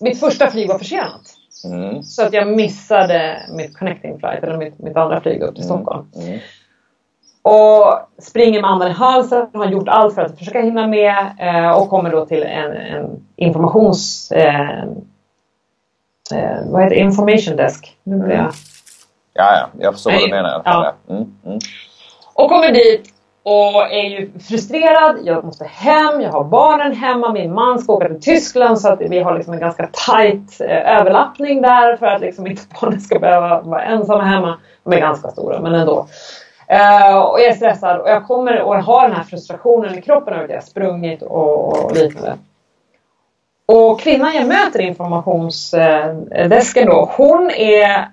mitt 0.00 0.20
första 0.20 0.50
flyg 0.50 0.68
var 0.68 0.78
försenat. 0.78 1.34
Mm. 1.64 2.02
Så 2.02 2.22
att 2.22 2.32
jag 2.32 2.48
missade 2.48 3.42
mitt 3.56 3.78
connecting 3.78 4.18
flight, 4.18 4.44
eller 4.44 4.56
mitt, 4.56 4.78
mitt 4.78 4.96
andra 4.96 5.20
flyg 5.20 5.42
upp 5.42 5.54
till 5.54 5.64
mm. 5.64 5.76
Stockholm. 5.76 6.06
Mm. 6.16 6.38
Och 7.42 8.00
springer 8.18 8.60
med 8.62 8.70
andan 8.70 8.90
i 8.90 8.94
halsen, 8.94 9.46
har 9.52 9.66
gjort 9.66 9.88
allt 9.88 10.14
för 10.14 10.22
att 10.22 10.38
försöka 10.38 10.60
hinna 10.60 10.86
med 10.86 11.26
eh, 11.38 11.70
och 11.70 11.88
kommer 11.88 12.10
då 12.10 12.26
till 12.26 12.42
en, 12.42 12.72
en 12.72 13.26
informations... 13.36 14.32
Eh, 16.32 16.70
vad 16.70 16.82
heter 16.82 16.96
det? 16.96 17.00
Information 17.00 17.56
desk. 17.56 17.96
Nu 18.02 18.16
blir 18.16 18.36
jag... 18.36 18.52
Ja, 19.34 19.56
ja, 19.56 19.68
jag 19.78 19.94
förstår 19.94 20.10
vad 20.10 20.20
du 20.20 20.30
menar. 20.30 20.62
Ja. 20.64 20.94
Mm, 21.08 21.34
mm. 21.44 21.58
Och 22.34 22.48
kommer 22.48 22.72
dit 22.72 23.14
och 23.42 23.92
är 23.92 24.08
ju 24.08 24.30
frustrerad. 24.48 25.16
Jag 25.24 25.44
måste 25.44 25.64
hem, 25.64 26.20
jag 26.20 26.32
har 26.32 26.44
barnen 26.44 26.92
hemma, 26.92 27.32
min 27.32 27.54
man 27.54 27.78
ska 27.78 27.92
åka 27.92 28.08
till 28.08 28.20
Tyskland 28.20 28.80
så 28.80 28.88
att 28.88 29.00
vi 29.00 29.18
har 29.18 29.36
liksom 29.36 29.54
en 29.54 29.60
ganska 29.60 29.88
tight 30.06 30.60
eh, 30.60 31.00
överlappning 31.00 31.62
där 31.62 31.96
för 31.96 32.06
att 32.06 32.20
liksom 32.20 32.46
inte 32.50 32.62
barnen 32.80 33.00
ska 33.00 33.18
behöva 33.18 33.60
vara 33.60 33.82
ensamma 33.82 34.22
hemma. 34.22 34.58
De 34.84 34.92
är 34.92 35.00
ganska 35.00 35.28
stora 35.28 35.60
men 35.60 35.74
ändå. 35.74 36.06
Uh, 36.72 37.18
och 37.18 37.40
jag 37.40 37.46
är 37.46 37.52
stressad 37.52 38.00
och 38.00 38.08
jag 38.08 38.26
kommer 38.26 38.62
och 38.62 38.76
har 38.76 39.08
den 39.08 39.16
här 39.16 39.24
frustrationen 39.24 39.98
i 39.98 40.02
kroppen 40.02 40.34
över 40.34 40.44
att 40.44 40.50
jag 40.50 40.64
sprungit 40.64 41.22
och, 41.22 41.84
och 41.84 41.96
liknande. 41.96 42.34
Och 43.72 44.00
kvinnan 44.00 44.34
jag 44.34 44.48
möter 44.48 44.80
i 44.80 44.86
informationsdesken 44.86 46.86
då, 46.86 47.10
hon 47.16 47.50
är 47.50 48.08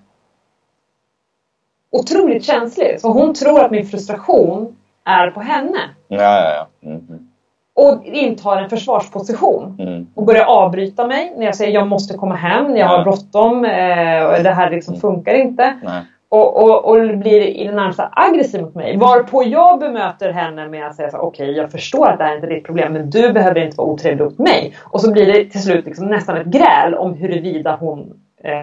otroligt 1.91 2.45
känslig. 2.45 3.01
Så 3.01 3.11
hon 3.11 3.33
tror 3.33 3.63
att 3.63 3.71
min 3.71 3.85
frustration 3.85 4.75
är 5.05 5.31
på 5.31 5.39
henne. 5.39 5.79
Ja, 6.07 6.17
ja, 6.17 6.53
ja. 6.53 6.67
Mm. 6.89 7.29
Och 7.73 8.05
intar 8.05 8.57
en 8.57 8.69
försvarsposition. 8.69 9.77
Mm. 9.79 10.07
Och 10.15 10.25
börjar 10.25 10.45
avbryta 10.45 11.07
mig 11.07 11.33
när 11.37 11.45
jag 11.45 11.55
säger 11.55 11.73
jag 11.73 11.87
måste 11.87 12.17
komma 12.17 12.35
hem, 12.35 12.77
jag 12.77 12.87
har 12.87 13.03
bråttom, 13.03 13.65
eh, 13.65 14.43
det 14.43 14.53
här 14.55 14.69
liksom 14.69 14.95
funkar 14.95 15.33
inte. 15.33 15.79
Nej 15.83 16.01
och, 16.29 16.63
och, 16.63 16.85
och 16.85 17.17
blir 17.17 17.41
i 17.41 17.67
det 17.67 17.75
närmsta 17.75 18.09
aggressiv 18.11 18.61
mot 18.61 18.75
mig. 18.75 18.97
Varpå 18.97 19.43
jag 19.43 19.79
bemöter 19.79 20.31
henne 20.31 20.67
med 20.67 20.87
att 20.87 20.95
säga 20.95 21.11
så 21.11 21.17
okej 21.17 21.49
okay, 21.49 21.55
jag 21.61 21.71
förstår 21.71 22.07
att 22.07 22.17
det 22.17 22.23
här 22.23 22.31
är 22.31 22.35
inte 22.35 22.47
är 22.47 22.55
ditt 22.55 22.65
problem 22.65 22.93
men 22.93 23.09
du 23.09 23.33
behöver 23.33 23.65
inte 23.65 23.77
vara 23.77 23.87
otrevlig 23.87 24.25
mot 24.25 24.37
mig. 24.37 24.75
Och 24.83 25.01
så 25.01 25.11
blir 25.11 25.25
det 25.25 25.45
till 25.45 25.63
slut 25.63 25.85
liksom 25.85 26.07
nästan 26.07 26.37
ett 26.37 26.47
gräl 26.47 26.95
om 26.95 27.13
huruvida 27.13 27.75
hon 27.75 28.19
eh, 28.43 28.59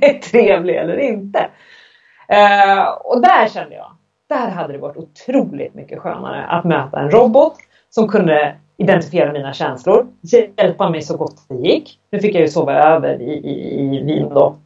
är 0.00 0.18
trevlig 0.18 0.76
eller 0.76 0.96
inte. 0.96 1.38
Eh, 2.28 2.84
och 3.04 3.22
där 3.22 3.48
kände 3.48 3.74
jag, 3.74 3.90
där 4.28 4.50
hade 4.50 4.72
det 4.72 4.78
varit 4.78 4.96
otroligt 4.96 5.74
mycket 5.74 5.98
skönare 5.98 6.44
att 6.44 6.64
möta 6.64 7.00
en 7.00 7.10
robot 7.10 7.54
som 7.90 8.08
kunde 8.08 8.54
identifiera 8.76 9.32
mina 9.32 9.52
känslor, 9.52 10.06
hjälpa 10.56 10.90
mig 10.90 11.02
så 11.02 11.16
gott 11.16 11.48
det 11.48 11.54
gick. 11.54 11.98
Nu 12.10 12.20
fick 12.20 12.34
jag 12.34 12.40
ju 12.40 12.48
sova 12.48 12.72
över 12.72 13.22
i, 13.22 13.32
i, 13.32 13.96
i 13.96 14.02
Wien 14.02 14.28
då. 14.28 14.56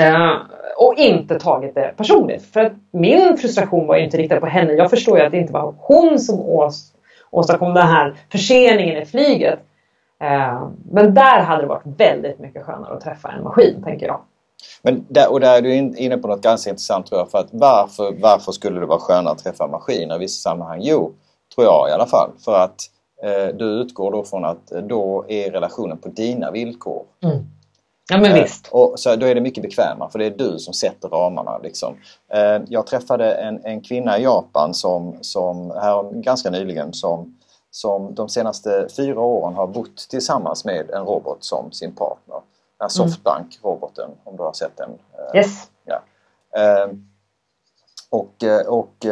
Uh, 0.00 0.36
och 0.76 0.94
inte 0.96 1.38
tagit 1.38 1.74
det 1.74 1.94
personligt. 1.96 2.42
För 2.52 2.60
att 2.60 2.72
min 2.90 3.36
frustration 3.36 3.86
var 3.86 3.96
ju 3.96 4.04
inte 4.04 4.16
riktad 4.16 4.40
på 4.40 4.46
henne. 4.46 4.72
Jag 4.72 4.90
förstår 4.90 5.18
ju 5.18 5.24
att 5.24 5.32
det 5.32 5.38
inte 5.38 5.52
var 5.52 5.74
hon 5.78 6.18
som 6.18 6.40
ås, 6.40 6.92
åstadkom 7.30 7.74
den 7.74 7.86
här 7.86 8.16
förseningen 8.32 9.02
i 9.02 9.06
flyget. 9.06 9.58
Uh, 10.24 10.68
men 10.90 11.14
där 11.14 11.40
hade 11.40 11.62
det 11.62 11.68
varit 11.68 12.00
väldigt 12.00 12.38
mycket 12.38 12.62
skönare 12.62 12.94
att 12.94 13.00
träffa 13.00 13.32
en 13.32 13.42
maskin, 13.44 13.82
tänker 13.84 14.06
jag. 14.06 14.20
Men 14.82 15.04
där, 15.08 15.32
och 15.32 15.40
där 15.40 15.58
är 15.58 15.62
du 15.62 15.74
inne 15.74 16.18
på 16.18 16.28
något 16.28 16.42
ganska 16.42 16.70
intressant 16.70 17.06
tror 17.06 17.20
jag. 17.20 17.30
För 17.30 17.38
att 17.38 17.48
varför, 17.50 18.14
varför 18.20 18.52
skulle 18.52 18.80
det 18.80 18.86
vara 18.86 18.98
skönare 18.98 19.32
att 19.32 19.38
träffa 19.38 19.66
maskiner 19.66 20.16
i 20.16 20.18
vissa 20.18 20.50
sammanhang? 20.50 20.80
Jo, 20.82 21.12
tror 21.54 21.66
jag 21.66 21.88
i 21.88 21.92
alla 21.92 22.06
fall. 22.06 22.30
För 22.44 22.54
att 22.64 22.76
eh, 23.22 23.56
du 23.56 23.64
utgår 23.64 24.12
då 24.12 24.24
från 24.24 24.44
att 24.44 24.66
då 24.66 25.24
är 25.28 25.50
relationen 25.50 25.98
på 25.98 26.08
dina 26.08 26.50
villkor. 26.50 27.02
Mm. 27.22 27.36
Ja 28.08 28.18
men 28.18 28.34
visst. 28.34 28.68
Och 28.70 29.00
så 29.00 29.16
då 29.16 29.26
är 29.26 29.34
det 29.34 29.40
mycket 29.40 29.62
bekvämare 29.62 30.10
för 30.10 30.18
det 30.18 30.26
är 30.26 30.30
du 30.30 30.58
som 30.58 30.74
sätter 30.74 31.08
ramarna. 31.08 31.58
Liksom. 31.58 31.96
Eh, 32.32 32.62
jag 32.68 32.86
träffade 32.86 33.34
en, 33.34 33.64
en 33.64 33.80
kvinna 33.80 34.18
i 34.18 34.22
Japan 34.22 34.74
som, 34.74 35.18
som 35.20 35.70
här 35.70 36.12
ganska 36.12 36.50
nyligen 36.50 36.92
som, 36.92 37.38
som 37.70 38.14
de 38.14 38.28
senaste 38.28 38.88
fyra 38.96 39.20
åren 39.20 39.54
har 39.54 39.66
bott 39.66 39.96
tillsammans 40.10 40.64
med 40.64 40.90
en 40.90 41.04
robot 41.04 41.44
som 41.44 41.72
sin 41.72 41.92
partner. 41.92 42.36
Den 42.78 42.84
mm. 42.84 42.90
Softbank-roboten 42.90 44.10
om 44.24 44.36
du 44.36 44.42
har 44.42 44.52
sett 44.52 44.76
den. 44.76 44.90
Eh, 44.90 45.38
yes. 45.38 45.70
Ja. 45.84 46.00
Och, 48.10 48.44
och 48.66 49.06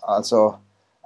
alltså 0.00 0.54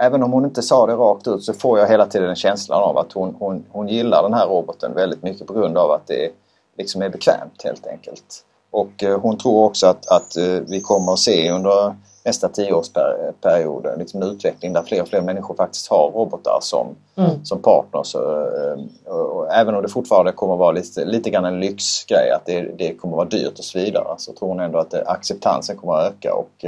Även 0.01 0.23
om 0.23 0.33
hon 0.33 0.45
inte 0.45 0.63
sa 0.63 0.87
det 0.87 0.93
rakt 0.93 1.27
ut 1.27 1.45
så 1.45 1.53
får 1.55 1.79
jag 1.79 1.89
hela 1.89 2.07
tiden 2.07 2.35
känslan 2.37 2.83
av 2.83 2.99
att 2.99 3.13
hon, 3.13 3.37
hon, 3.39 3.65
hon 3.71 3.89
gillar 3.89 4.23
den 4.23 4.35
här 4.35 4.47
roboten 4.47 4.95
väldigt 4.95 5.23
mycket 5.23 5.47
på 5.47 5.53
grund 5.53 5.79
av 5.79 5.91
att 5.91 6.07
det 6.07 6.31
liksom 6.79 7.03
är 7.03 7.09
bekvämt 7.09 7.63
helt 7.65 7.87
enkelt. 7.87 8.45
Och 8.71 9.05
eh, 9.05 9.21
hon 9.21 9.39
tror 9.39 9.65
också 9.65 9.87
att, 9.87 10.09
att 10.09 10.37
eh, 10.37 10.45
vi 10.45 10.81
kommer 10.81 11.13
att 11.13 11.19
se 11.19 11.51
under 11.51 11.95
nästa 12.25 12.49
tioårsperiod 12.49 13.87
liksom 13.99 14.23
en 14.23 14.29
utveckling 14.29 14.73
där 14.73 14.83
fler 14.83 15.03
och 15.03 15.09
fler 15.09 15.21
människor 15.21 15.55
faktiskt 15.55 15.89
har 15.89 16.11
robotar 16.11 16.59
som, 16.61 16.97
mm. 17.17 17.45
som 17.45 17.63
partners. 17.63 18.15
Och, 18.15 19.37
och, 19.37 19.53
även 19.53 19.75
om 19.75 19.83
det 19.83 19.89
fortfarande 19.89 20.33
kommer 20.33 20.53
att 20.53 20.59
vara 20.59 20.73
lite, 20.73 21.05
lite 21.05 21.31
grann 21.31 21.45
en 21.45 21.61
lyxgrej, 21.61 22.31
att 22.31 22.47
det, 22.47 22.61
det 22.79 22.95
kommer 22.95 23.15
att 23.15 23.17
vara 23.17 23.29
dyrt 23.29 23.59
och 23.59 23.65
så 23.65 23.79
vidare, 23.79 24.15
så 24.19 24.33
tror 24.33 24.49
hon 24.49 24.61
ändå 24.61 24.79
att 24.79 24.91
det, 24.91 25.05
acceptansen 25.07 25.77
kommer 25.77 25.93
att 25.93 26.13
öka. 26.13 26.35
Och, 26.35 26.65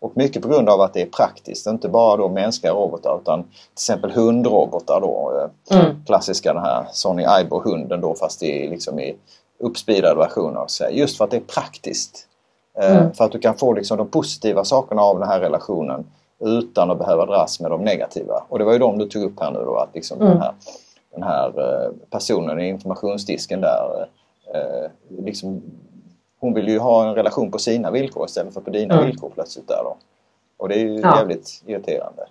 och 0.00 0.16
mycket 0.16 0.42
på 0.42 0.48
grund 0.48 0.68
av 0.68 0.80
att 0.80 0.94
det 0.94 1.02
är 1.02 1.06
praktiskt, 1.06 1.66
inte 1.66 1.88
bara 1.88 2.16
då 2.16 2.28
mänskliga 2.28 2.72
robotar 2.72 3.18
utan 3.22 3.42
till 3.42 3.52
exempel 3.72 4.10
hundrobotar 4.10 5.00
då. 5.00 5.48
Eh, 5.70 5.78
mm. 5.78 6.04
Klassiska 6.06 6.52
den 6.52 6.62
här 6.62 6.86
Sony 6.92 7.24
Aibo 7.24 7.60
hunden 7.64 8.00
då 8.00 8.14
fast 8.14 8.42
i, 8.42 8.68
liksom 8.68 9.00
i 9.00 9.16
uppspeedad 9.58 10.16
version 10.16 10.56
av 10.56 10.66
sig. 10.66 10.98
Just 10.98 11.16
för 11.16 11.24
att 11.24 11.30
det 11.30 11.36
är 11.36 11.40
praktiskt. 11.40 12.26
Eh, 12.78 12.96
mm. 12.96 13.12
För 13.12 13.24
att 13.24 13.32
du 13.32 13.38
kan 13.38 13.56
få 13.56 13.72
liksom 13.72 13.98
de 13.98 14.08
positiva 14.08 14.64
sakerna 14.64 15.02
av 15.02 15.18
den 15.18 15.28
här 15.28 15.40
relationen 15.40 16.06
utan 16.40 16.90
att 16.90 16.98
behöva 16.98 17.26
dras 17.26 17.60
med 17.60 17.70
de 17.70 17.84
negativa. 17.84 18.44
Och 18.48 18.58
det 18.58 18.64
var 18.64 18.72
ju 18.72 18.78
de 18.78 18.98
du 18.98 19.08
tog 19.08 19.22
upp 19.22 19.40
här 19.40 19.50
nu 19.50 19.58
då 19.58 19.76
att 19.76 19.94
liksom 19.94 20.20
mm. 20.20 20.32
den 20.32 20.42
här, 20.42 20.52
den 21.10 21.22
här 21.22 21.48
eh, 21.48 21.90
personen 22.10 22.60
i 22.60 22.68
informationsdisken 22.68 23.60
där 23.60 24.08
liksom 25.08 25.62
hon 26.40 26.54
vill 26.54 26.68
ju 26.68 26.78
ha 26.78 27.08
en 27.08 27.14
relation 27.14 27.50
på 27.50 27.58
sina 27.58 27.90
villkor 27.90 28.26
istället 28.26 28.54
för 28.54 28.60
på 28.60 28.70
dina 28.70 28.94
mm. 28.94 29.06
villkor 29.06 29.30
plötsligt 29.34 29.68
där 29.68 29.80
då. 29.84 29.96
Och 30.56 30.68
det 30.68 30.74
är 30.74 30.78
ju 30.78 31.00
ja. 31.00 31.16
jävligt 31.18 31.62
irriterande. 31.66 32.22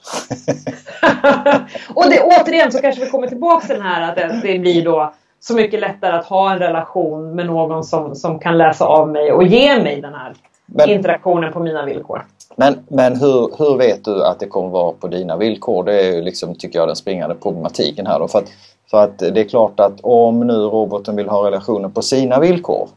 och 1.95 2.09
det, 2.09 2.21
återigen 2.23 2.71
så 2.71 2.81
kanske 2.81 3.05
vi 3.05 3.11
kommer 3.11 3.27
tillbaka 3.27 3.67
till 3.67 3.75
den 3.75 3.85
här 3.85 4.09
att 4.09 4.41
det 4.41 4.59
blir 4.59 4.85
då 4.85 5.13
så 5.47 5.53
mycket 5.53 5.79
lättare 5.79 6.15
att 6.15 6.25
ha 6.25 6.51
en 6.51 6.59
relation 6.59 7.35
med 7.35 7.45
någon 7.45 7.83
som, 7.83 8.15
som 8.15 8.39
kan 8.39 8.57
läsa 8.57 8.85
av 8.85 9.09
mig 9.09 9.31
och 9.31 9.43
ge 9.43 9.79
mig 9.83 10.01
den 10.01 10.13
här 10.13 10.33
men, 10.65 10.89
interaktionen 10.89 11.53
på 11.53 11.59
mina 11.59 11.85
villkor. 11.85 12.25
Men, 12.55 12.79
men 12.87 13.19
hur, 13.19 13.57
hur 13.57 13.77
vet 13.77 14.05
du 14.05 14.25
att 14.25 14.39
det 14.39 14.47
kommer 14.47 14.69
vara 14.69 14.91
på 14.91 15.07
dina 15.07 15.37
villkor? 15.37 15.83
Det 15.83 16.01
är 16.01 16.15
ju 16.15 16.21
liksom, 16.21 16.55
tycker 16.55 16.79
jag, 16.79 16.87
den 16.87 16.95
springande 16.95 17.35
problematiken 17.35 18.07
här 18.07 18.19
då. 18.19 18.27
För 18.27 18.39
att, 18.39 18.49
för 18.91 19.03
att 19.03 19.19
det 19.19 19.39
är 19.39 19.49
klart 19.49 19.79
att 19.79 19.99
om 20.01 20.47
nu 20.47 20.53
roboten 20.53 21.15
vill 21.15 21.29
ha 21.29 21.45
relationen 21.45 21.91
på 21.91 22.01
sina 22.01 22.39
villkor 22.39 22.89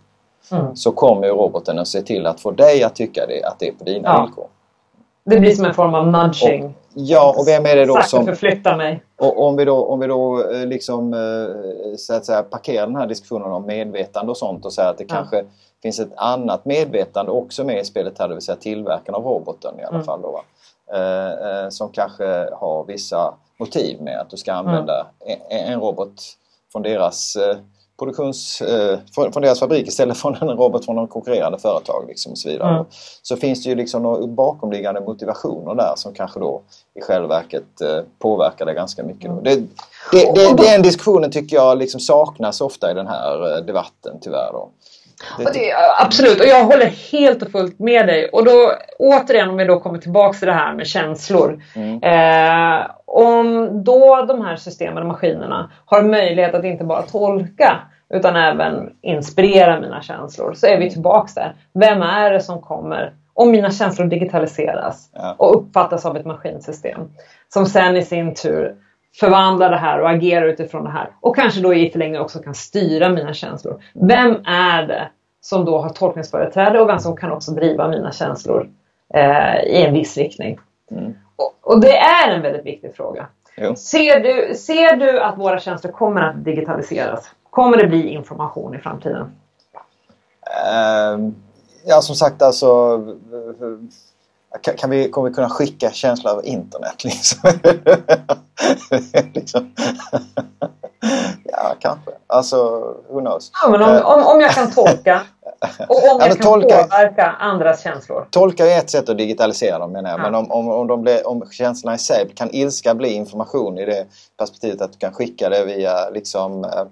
mm. 0.52 0.76
så 0.76 0.92
kommer 0.92 1.28
roboten 1.28 1.78
att 1.78 1.88
se 1.88 2.02
till 2.02 2.26
att 2.26 2.40
få 2.40 2.50
dig 2.50 2.82
att 2.82 2.94
tycka 2.94 3.26
det, 3.26 3.44
att 3.44 3.58
det 3.58 3.68
är 3.68 3.72
på 3.72 3.84
dina 3.84 4.08
ja. 4.08 4.22
villkor. 4.22 4.46
Det 5.24 5.40
blir 5.40 5.54
som 5.54 5.64
en 5.64 5.74
form 5.74 5.94
av 5.94 6.06
nudging. 6.06 6.64
Och, 6.64 6.87
ja, 6.94 7.34
och 7.38 7.48
vem 7.48 7.66
är 7.66 7.76
det 7.76 7.86
då 7.86 8.02
som... 8.02 8.26
förflytta 8.26 8.76
mig. 8.76 9.02
Och 9.16 9.46
om 9.46 9.56
vi 9.56 9.64
då, 9.64 9.84
om 9.84 10.00
vi 10.00 10.06
då 10.06 10.50
eh, 10.50 10.66
liksom 10.66 11.14
eh, 11.14 11.96
så 11.96 12.14
att 12.14 12.26
säga 12.26 12.42
parkerar 12.42 12.86
den 12.86 12.96
här 12.96 13.06
diskussionen 13.06 13.52
om 13.52 13.66
medvetande 13.66 14.30
och 14.30 14.36
sånt 14.36 14.64
och 14.64 14.72
säger 14.72 14.90
att 14.90 14.98
det 14.98 15.04
ja. 15.08 15.14
kanske 15.14 15.44
finns 15.82 15.98
ett 15.98 16.12
annat 16.16 16.64
medvetande 16.64 17.32
också 17.32 17.64
med 17.64 17.80
i 17.80 17.84
spelet 17.84 18.18
här, 18.18 18.28
det 18.28 18.34
vill 18.34 18.44
säga 18.44 18.56
tillverkaren 18.56 19.14
av 19.14 19.24
roboten 19.24 19.80
i 19.80 19.82
alla 19.82 19.94
mm. 19.94 20.04
fall. 20.04 20.22
Då, 20.22 20.42
eh, 20.96 21.68
som 21.68 21.88
kanske 21.88 22.48
har 22.52 22.84
vissa 22.84 23.34
motiv 23.58 24.02
med 24.02 24.20
att 24.20 24.30
du 24.30 24.36
ska 24.36 24.52
använda 24.52 25.06
mm. 25.26 25.40
en, 25.50 25.72
en 25.72 25.80
robot 25.80 26.22
från 26.72 26.82
deras 26.82 27.36
produktions, 27.98 28.60
eh, 28.60 28.98
från, 29.14 29.42
deras 29.42 29.60
fabrik 29.60 29.88
istället 29.88 30.16
för 30.16 30.28
en 30.50 30.56
robot 30.56 30.84
från 30.84 30.96
någon 30.96 31.08
konkurrerande 31.08 31.58
företag. 31.58 32.04
Liksom 32.08 32.32
och 32.32 32.38
så 32.38 32.48
vidare. 32.48 32.74
Mm. 32.74 32.84
Så 33.22 33.36
finns 33.36 33.62
det 33.62 33.68
ju 33.68 33.76
liksom 33.76 34.02
några 34.02 34.26
bakomliggande 34.26 35.00
motivationer 35.00 35.74
där 35.74 35.92
som 35.96 36.14
kanske 36.14 36.40
då 36.40 36.62
i 36.94 37.00
själva 37.00 37.28
verket 37.28 37.80
eh, 37.80 38.00
påverkar 38.18 38.66
det 38.66 38.74
ganska 38.74 39.02
mycket. 39.02 39.30
Mm. 39.30 39.44
Det, 39.44 39.54
det, 40.12 40.32
det, 40.34 40.62
den 40.62 40.82
diskussionen 40.82 41.30
tycker 41.30 41.56
jag 41.56 41.78
liksom 41.78 42.00
saknas 42.00 42.60
ofta 42.60 42.90
i 42.90 42.94
den 42.94 43.06
här 43.06 43.56
eh, 43.56 43.64
debatten 43.64 44.18
tyvärr. 44.20 44.52
Då. 44.52 44.70
Och 45.38 45.52
det, 45.54 45.74
absolut, 45.98 46.40
och 46.40 46.46
jag 46.46 46.64
håller 46.64 46.86
helt 46.86 47.42
och 47.42 47.50
fullt 47.50 47.78
med 47.78 48.06
dig. 48.06 48.28
Och 48.28 48.44
då 48.44 48.72
återigen 48.98 49.48
om 49.48 49.56
vi 49.56 49.64
då 49.64 49.80
kommer 49.80 49.98
tillbaks 49.98 50.38
till 50.38 50.48
det 50.48 50.54
här 50.54 50.74
med 50.74 50.86
känslor. 50.86 51.62
Mm. 51.74 52.02
Eh, 52.02 52.86
om 53.04 53.70
då 53.84 54.24
de 54.28 54.44
här 54.44 54.56
systemen 54.56 55.02
och 55.02 55.08
maskinerna 55.08 55.70
har 55.84 56.02
möjlighet 56.02 56.54
att 56.54 56.64
inte 56.64 56.84
bara 56.84 57.02
tolka 57.02 57.78
utan 58.14 58.36
även 58.36 58.90
inspirera 59.02 59.80
mina 59.80 60.02
känslor 60.02 60.54
så 60.54 60.66
är 60.66 60.78
vi 60.78 60.90
tillbaks 60.90 61.34
där. 61.34 61.54
Vem 61.74 62.02
är 62.02 62.30
det 62.30 62.40
som 62.40 62.62
kommer 62.62 63.12
om 63.34 63.50
mina 63.50 63.70
känslor 63.70 64.06
digitaliseras 64.06 65.10
ja. 65.12 65.34
och 65.38 65.56
uppfattas 65.56 66.06
av 66.06 66.16
ett 66.16 66.26
maskinsystem 66.26 67.00
som 67.48 67.66
sen 67.66 67.96
i 67.96 68.02
sin 68.02 68.34
tur 68.34 68.74
förvandlar 69.20 69.70
det 69.70 69.76
här 69.76 70.00
och 70.00 70.10
agerar 70.10 70.46
utifrån 70.46 70.84
det 70.84 70.90
här 70.90 71.10
och 71.20 71.36
kanske 71.36 71.60
då 71.60 71.74
i 71.74 71.90
förlängningen 71.90 72.22
också 72.22 72.38
kan 72.38 72.54
styra 72.54 73.08
mina 73.08 73.34
känslor. 73.34 73.82
Vem 73.94 74.30
är 74.46 74.86
det 74.86 75.08
som 75.40 75.64
då 75.64 75.78
har 75.78 75.88
tolkningsföreträde 75.88 76.80
och 76.80 76.88
vem 76.88 76.98
som 76.98 77.16
kan 77.16 77.32
också 77.32 77.50
driva 77.50 77.88
mina 77.88 78.12
känslor 78.12 78.70
eh, 79.14 79.62
i 79.62 79.84
en 79.86 79.94
viss 79.94 80.16
riktning? 80.16 80.58
Mm. 80.90 81.14
Och, 81.36 81.72
och, 81.72 81.80
det 81.80 81.96
är 81.96 82.30
en 82.30 82.42
väldigt 82.42 82.66
viktig 82.66 82.94
fråga. 82.94 83.26
Ser 83.76 84.20
du, 84.20 84.54
ser 84.54 84.96
du 84.96 85.20
att 85.20 85.38
våra 85.38 85.60
tjänster 85.60 85.92
kommer 85.92 86.22
att 86.22 86.44
digitaliseras? 86.44 87.30
Kommer 87.50 87.76
det 87.76 87.86
bli 87.86 88.08
information 88.08 88.74
i 88.74 88.78
framtiden? 88.78 89.32
Uh, 90.46 91.30
ja, 91.86 92.00
som 92.00 92.14
sagt 92.14 92.42
alltså 92.42 92.98
kan, 94.62 94.76
kan, 94.76 94.90
vi, 94.90 95.10
kommer 95.10 95.28
vi 95.28 95.34
kunna 95.34 95.48
skicka 95.48 95.90
känslor 95.90 96.32
över 96.32 96.46
internet? 96.46 97.04
Liksom? 97.04 97.50
liksom. 99.34 99.74
ja, 101.44 101.74
kanske. 101.78 102.10
Alltså, 102.26 102.56
who 103.08 103.20
knows? 103.20 103.50
Ja, 103.62 103.70
men 103.70 103.82
om, 103.82 104.02
om, 104.04 104.26
om 104.26 104.40
jag 104.40 104.50
kan 104.50 104.70
tolka 104.70 105.22
och 105.88 106.12
om 106.12 106.20
jag 106.20 106.32
kan 106.32 106.38
tolka, 106.38 106.82
påverka 106.82 107.26
andras 107.26 107.82
känslor. 107.82 108.26
Tolka 108.30 108.66
är 108.66 108.78
ett 108.78 108.90
sätt 108.90 109.08
att 109.08 109.18
digitalisera 109.18 109.78
dem 109.78 109.92
menar 109.92 110.10
jag. 110.10 110.18
Ja. 110.18 110.22
Men 110.22 110.34
om, 110.34 110.50
om, 110.52 110.68
om, 110.68 110.86
de 110.86 111.02
blir, 111.02 111.28
om 111.28 111.44
känslorna 111.50 111.94
i 111.94 111.98
sig, 111.98 112.28
kan 112.34 112.50
ilska 112.52 112.94
bli 112.94 113.08
information 113.08 113.78
i 113.78 113.84
det 113.84 114.06
perspektivet 114.36 114.80
att 114.80 114.92
du 114.92 114.98
kan 114.98 115.12
skicka 115.12 115.48
det 115.48 115.64
via 115.64 116.10
liksom 116.10 116.64
eh, 116.64 116.84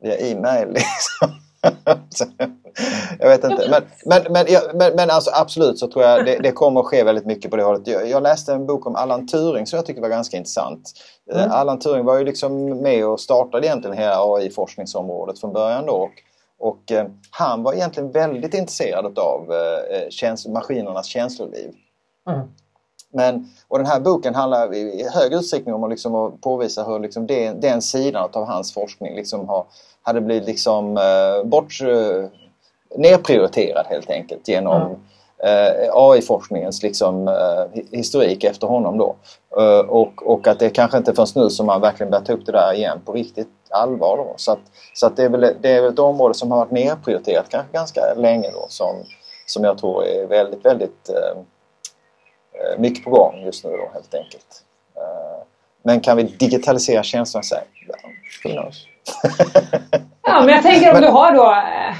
via 0.00 0.16
e-mail. 0.16 0.68
Liksom. 0.72 1.45
jag 3.18 3.28
vet 3.28 3.44
inte. 3.44 3.68
Men, 3.70 3.82
men, 4.04 4.32
men, 4.32 4.46
men, 4.74 4.96
men 4.96 5.10
alltså 5.10 5.30
absolut 5.34 5.78
så 5.78 5.86
tror 5.86 6.04
jag 6.04 6.24
det, 6.24 6.38
det, 6.38 6.52
kommer 6.52 6.80
att 6.80 6.86
ske 6.86 7.04
väldigt 7.04 7.26
mycket 7.26 7.50
på 7.50 7.56
det 7.56 7.62
hållet. 7.62 7.86
Jag, 7.86 8.08
jag, 8.08 8.22
läste 8.22 8.52
en 8.52 8.66
bok 8.66 8.86
om 8.86 8.96
Allan 8.96 9.26
Turing 9.26 9.66
som 9.66 9.76
jag 9.76 9.86
tycker 9.86 10.00
var 10.00 10.08
ganska 10.08 10.36
intressant. 10.36 10.92
Eh, 11.32 11.38
mm. 11.38 11.52
Allan 11.52 11.78
Turing 11.78 12.04
var 12.04 12.18
ju 12.18 12.24
liksom 12.24 12.82
med 12.82 13.06
och 13.06 13.20
startade 13.20 13.66
egentligen 13.66 13.96
hela 13.96 14.16
AI-forskningsområdet 14.18 15.40
från 15.40 15.52
början 15.52 15.86
då. 15.86 15.92
Och, 15.92 16.12
och 16.58 16.92
eh, 16.92 17.06
han 17.30 17.62
var 17.62 17.74
egentligen 17.74 18.10
väldigt 18.10 18.54
intresserad 18.54 19.18
av 19.18 19.52
eh, 19.52 20.08
käns 20.10 20.46
maskinernas 20.46 21.06
känsloliv. 21.06 21.72
Mm. 22.28 22.48
Men, 23.16 23.48
och 23.68 23.78
den 23.78 23.86
här 23.86 24.00
boken 24.00 24.34
handlar 24.34 24.74
i 24.74 25.08
hög 25.14 25.32
utsträckning 25.32 25.74
om 25.74 25.84
att, 25.84 25.90
liksom, 25.90 26.38
påvisa 26.40 26.84
hur 26.84 26.98
liksom 26.98 27.26
det, 27.26 27.50
den 27.50 27.82
sidan 27.82 28.28
av 28.32 28.46
hans 28.46 28.74
forskning 28.74 29.16
liksom 29.16 29.48
har, 29.48 29.64
hade 30.02 30.20
blivit 30.20 30.46
liksom, 30.46 30.96
eh, 30.96 31.48
bort, 31.48 31.80
eh, 31.80 32.24
nerprioriterad 32.98 33.86
helt 33.88 34.10
enkelt 34.10 34.48
genom, 34.48 34.82
mm. 34.82 34.96
eh, 35.38 35.90
AI-forskningens 35.92 36.82
liksom, 36.82 37.28
eh, 37.28 37.82
historik 37.90 38.44
efter 38.44 38.66
honom 38.66 38.98
då. 38.98 39.16
Eh, 39.58 39.78
och, 39.78 40.26
och 40.26 40.46
att 40.46 40.58
det 40.58 40.70
kanske 40.70 40.98
inte 40.98 41.14
förrän 41.14 41.42
nu 41.44 41.50
som 41.50 41.66
man 41.66 41.80
verkligen 41.80 42.10
börjar 42.10 42.24
ta 42.24 42.32
upp 42.32 42.46
det 42.46 42.52
där 42.52 42.74
igen 42.74 43.00
på 43.04 43.12
riktigt 43.12 43.48
allvar. 43.70 44.16
Då. 44.16 44.34
Så, 44.36 44.52
att, 44.52 44.60
så 44.94 45.06
att 45.06 45.16
det, 45.16 45.24
är 45.24 45.28
väl, 45.28 45.54
det 45.60 45.70
är 45.72 45.82
väl 45.82 45.92
ett 45.92 45.98
område 45.98 46.34
som 46.34 46.50
har 46.50 46.58
varit 46.58 46.70
nedprioriterat 46.70 47.46
kanske 47.48 47.72
ganska 47.72 48.14
länge 48.16 48.50
då 48.50 48.66
som, 48.68 48.96
som 49.46 49.64
jag 49.64 49.78
tror 49.78 50.04
är 50.04 50.26
väldigt, 50.26 50.64
väldigt 50.64 51.08
eh 51.08 51.42
mycket 52.78 53.04
på 53.04 53.10
gång 53.10 53.42
just 53.44 53.64
nu 53.64 53.70
då 53.70 53.90
helt 53.94 54.14
enkelt. 54.14 54.62
Eh, 54.96 55.42
men 55.82 56.00
kan 56.00 56.16
vi 56.16 56.22
digitalisera 56.22 57.02
tjänsterna 57.02 57.42
sen? 57.42 57.58
Ja, 58.42 58.70
ja, 60.22 60.40
men 60.40 60.48
jag 60.48 60.62
tänker 60.62 60.94
om 60.94 61.00
du 61.00 61.08
har 61.08 61.32
då 61.32 61.50
eh, 61.52 61.96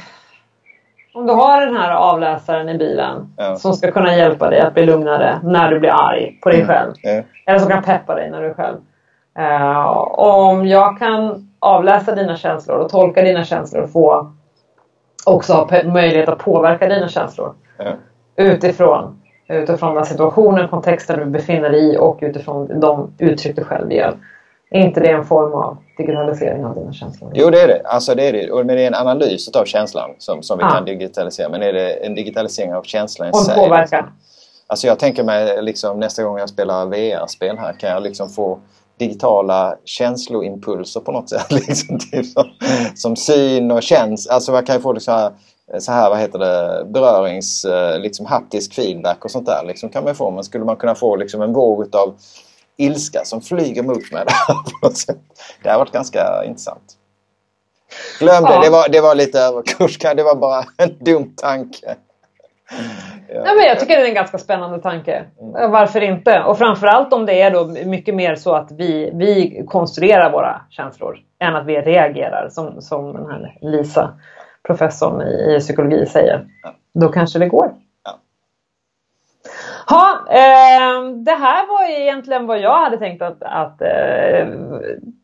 om 1.17 1.27
du 1.27 1.33
har 1.33 1.67
den 1.67 1.77
här 1.77 1.91
avläsaren 1.91 2.69
i 2.69 2.79
bilen 2.79 3.35
ja. 3.37 3.57
som 3.57 3.75
ska 3.75 3.91
kunna 3.91 4.17
hjälpa 4.17 4.51
dig 4.51 4.61
att 4.61 4.75
bli 4.75 4.87
lugnare 4.87 5.41
när 5.43 5.71
du 5.71 5.81
blir 5.81 5.91
arg 5.91 6.39
på 6.43 6.49
dig 6.49 6.61
mm. 6.61 6.69
själv. 6.69 6.95
Mm. 7.03 7.25
Eller 7.47 7.59
som 7.59 7.69
kan 7.69 7.83
peppa 7.83 8.15
dig 8.15 8.31
när 8.31 8.43
du 8.43 8.49
är 8.49 8.55
själv. 8.55 8.77
Uh, 9.39 9.87
om 10.19 10.67
jag 10.67 10.99
kan 10.99 11.49
avläsa 11.59 12.15
dina 12.15 12.37
känslor 12.37 12.77
och 12.77 12.91
tolka 12.91 13.23
dina 13.23 13.45
känslor 13.45 13.83
och 13.83 13.91
få 13.91 14.33
också 15.27 15.53
ha 15.53 15.83
möjlighet 15.85 16.29
att 16.29 16.39
påverka 16.39 16.89
dina 16.89 17.09
känslor. 17.09 17.55
Ja. 17.79 17.93
Utifrån, 18.37 19.23
utifrån 19.49 19.95
den 19.95 20.05
situationen, 20.05 20.69
kontexten 20.69 21.19
du 21.19 21.25
befinner 21.25 21.71
dig 21.71 21.95
i 21.95 21.99
och 21.99 22.19
utifrån 22.23 22.81
de 22.81 23.11
uttryck 23.19 23.57
du 23.57 23.65
själv 23.65 23.93
ger. 23.93 24.17
Är 24.71 24.81
inte 24.81 25.01
det 25.01 25.11
en 25.11 25.25
form 25.25 25.53
av 25.53 25.77
digitalisering 25.99 26.65
av 26.65 26.75
dina 26.75 26.93
känslor? 26.93 27.33
Jo, 27.35 27.51
det 27.51 27.61
är 27.61 27.69
det. 27.69 27.83
Alltså, 27.85 28.15
det, 28.15 28.29
är 28.29 28.33
det. 28.33 28.65
Men 28.65 28.77
det 28.77 28.83
är 28.83 28.87
en 28.87 28.95
analys 28.95 29.49
av 29.49 29.65
känslan 29.65 30.11
som, 30.19 30.43
som 30.43 30.59
vi 30.59 30.65
ah. 30.65 30.71
kan 30.71 30.85
digitalisera. 30.85 31.49
Men 31.49 31.63
är 31.63 31.73
det 31.73 31.93
en 31.93 32.15
digitalisering 32.15 32.75
av 32.75 32.83
känslan 32.83 33.31
Och 33.31 33.51
en 33.51 33.57
påverkan? 33.57 34.11
Alltså 34.67 34.87
jag 34.87 34.99
tänker 34.99 35.25
mig 35.25 35.63
liksom, 35.63 36.01
nästa 36.01 36.23
gång 36.23 36.39
jag 36.39 36.49
spelar 36.49 36.87
VR-spel 36.87 37.59
här 37.59 37.73
kan 37.73 37.91
jag 37.91 38.03
liksom 38.03 38.29
få 38.29 38.59
digitala 38.99 39.77
känsloimpulser 39.85 41.01
på 41.01 41.13
något 41.13 41.31
sätt. 41.31 41.53
Liksom, 41.69 41.99
typ 41.99 42.27
som, 42.27 42.45
som 42.95 43.17
syn 43.17 43.71
och 43.71 43.83
känsla. 43.83 44.35
Alltså 44.35 44.53
man 44.53 44.65
kan 44.65 44.77
ju 44.77 44.83
få 44.83 44.93
det 44.93 45.01
så 45.67 45.73
här, 45.73 45.81
så 45.81 45.93
här 45.93 46.11
vad 46.11 46.19
heter 46.19 46.39
det, 46.39 46.85
berörings, 46.85 47.65
eh, 47.65 48.01
liksom 48.01 48.27
haptisk 48.27 48.75
feedback 48.75 49.25
och 49.25 49.31
sånt 49.31 49.47
där. 49.47 49.65
Liksom 49.67 49.89
kan 49.89 50.05
man 50.05 50.15
få. 50.15 50.31
Men 50.31 50.45
skulle 50.45 50.65
man 50.65 50.77
kunna 50.77 50.95
få 50.95 51.17
liksom 51.17 51.43
en 51.43 51.53
våg 51.53 51.97
av 51.97 52.15
ilska 52.77 53.25
som 53.25 53.41
flyger 53.41 53.83
mot 53.83 54.13
mig. 54.13 54.25
det 55.63 55.71
har 55.71 55.79
varit 55.79 55.93
ganska 55.93 56.45
intressant. 56.45 56.97
Glöm 58.19 58.45
det, 58.45 58.53
ja. 58.53 58.61
det, 58.61 58.71
var, 58.71 58.89
det 58.89 59.01
var 59.01 59.15
lite 59.15 59.41
överkurs. 59.41 59.99
Det 59.99 60.23
var 60.23 60.35
bara 60.35 60.65
en 60.77 61.05
dum 61.05 61.35
tanke. 61.37 61.97
Ja. 63.29 63.35
ja. 63.35 63.55
men 63.55 63.65
jag 63.65 63.81
tycker 63.81 63.97
det 63.97 64.03
är 64.03 64.09
en 64.09 64.15
ganska 64.15 64.39
spännande 64.39 64.79
tanke. 64.79 65.25
Mm. 65.41 65.71
Varför 65.71 66.01
inte? 66.01 66.43
Och 66.43 66.59
framförallt 66.59 67.13
om 67.13 67.27
det 67.27 67.41
är 67.41 67.51
då 67.51 67.67
mycket 67.67 68.15
mer 68.15 68.35
så 68.35 68.55
att 68.55 68.73
vi, 68.73 69.11
vi 69.15 69.65
konstruerar 69.69 70.33
våra 70.33 70.61
känslor 70.71 71.19
än 71.39 71.57
att 71.57 71.67
vi 71.67 71.81
reagerar 71.81 72.49
som, 72.51 72.83
som 72.83 73.13
den 73.13 73.27
här 73.31 73.59
Lisa, 73.61 74.15
professorn 74.67 75.23
i, 75.23 75.57
i 75.57 75.61
psykologi, 75.61 76.07
säger. 76.07 76.47
Ja. 76.63 76.75
Då 76.95 77.09
kanske 77.09 77.39
det 77.39 77.49
går. 77.49 77.75
Ha, 79.89 80.11
eh, 80.31 81.11
det 81.25 81.33
här 81.33 81.67
var 81.69 82.01
egentligen 82.01 82.47
vad 82.47 82.61
jag 82.61 82.79
hade 82.83 82.99
tänkt 82.99 83.23
att, 83.23 83.43
att 83.43 83.83
eh, 83.83 84.47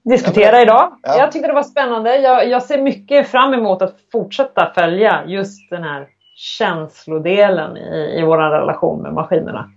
diskutera 0.05 0.63
idag. 0.63 0.99
Ja. 1.03 1.19
Jag 1.19 1.33
tyckte 1.33 1.49
det 1.49 1.55
var 1.55 1.63
spännande. 1.63 2.17
Jag, 2.17 2.49
jag, 2.49 2.63
ser 2.63 2.83
mycket 2.83 3.29
fram 3.29 3.55
emot 3.55 3.83
att 3.83 3.95
fortsätta 4.13 4.73
följa 4.75 5.25
just 5.27 5.71
den 5.71 5.83
här 5.83 6.09
känslodelen 6.35 7.77
i, 7.77 8.19
i 8.19 8.23
vår 8.23 8.39
relation 8.39 9.03
med 9.03 9.13
maskinerna. 9.13 9.71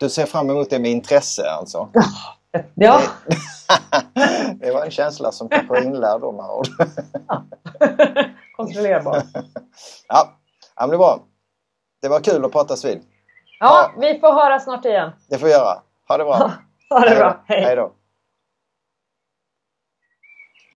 Du 0.00 0.08
ser 0.08 0.26
fram 0.26 0.50
emot 0.50 0.70
det 0.70 0.78
med 0.78 0.90
intresse 0.90 1.50
alltså? 1.50 1.88
Ja. 2.74 3.00
det 4.60 4.70
var 4.70 4.84
en 4.84 4.90
känsla 4.90 5.32
som 5.32 5.48
kanske 5.48 5.68
var 5.68 5.82
inlärd 5.82 6.20
då 6.20 6.32
med 6.32 6.44
ord. 6.44 6.68
Kontrollerbar. 8.58 9.14
Ja, 10.08 10.32
ja 10.76 10.86
men 10.86 10.90
det 10.90 10.96
var 10.96 11.16
bra. 11.16 11.24
Det 12.02 12.08
var 12.08 12.20
kul 12.20 12.44
att 12.44 12.52
pratas 12.52 12.84
vid. 12.84 13.00
Ja, 13.60 13.92
vi 13.98 14.20
får 14.20 14.32
höra 14.32 14.60
snart 14.60 14.84
igen. 14.84 15.10
Det 15.28 15.38
får 15.38 15.46
vi 15.46 15.52
göra. 15.52 15.82
Ha 16.08 16.16
det 16.16 16.24
bra. 16.24 16.52
ha 16.90 17.00
det 17.00 17.16
bra. 17.16 17.44
Hej. 17.46 17.62
Hej 17.64 17.76
då. 17.76 17.92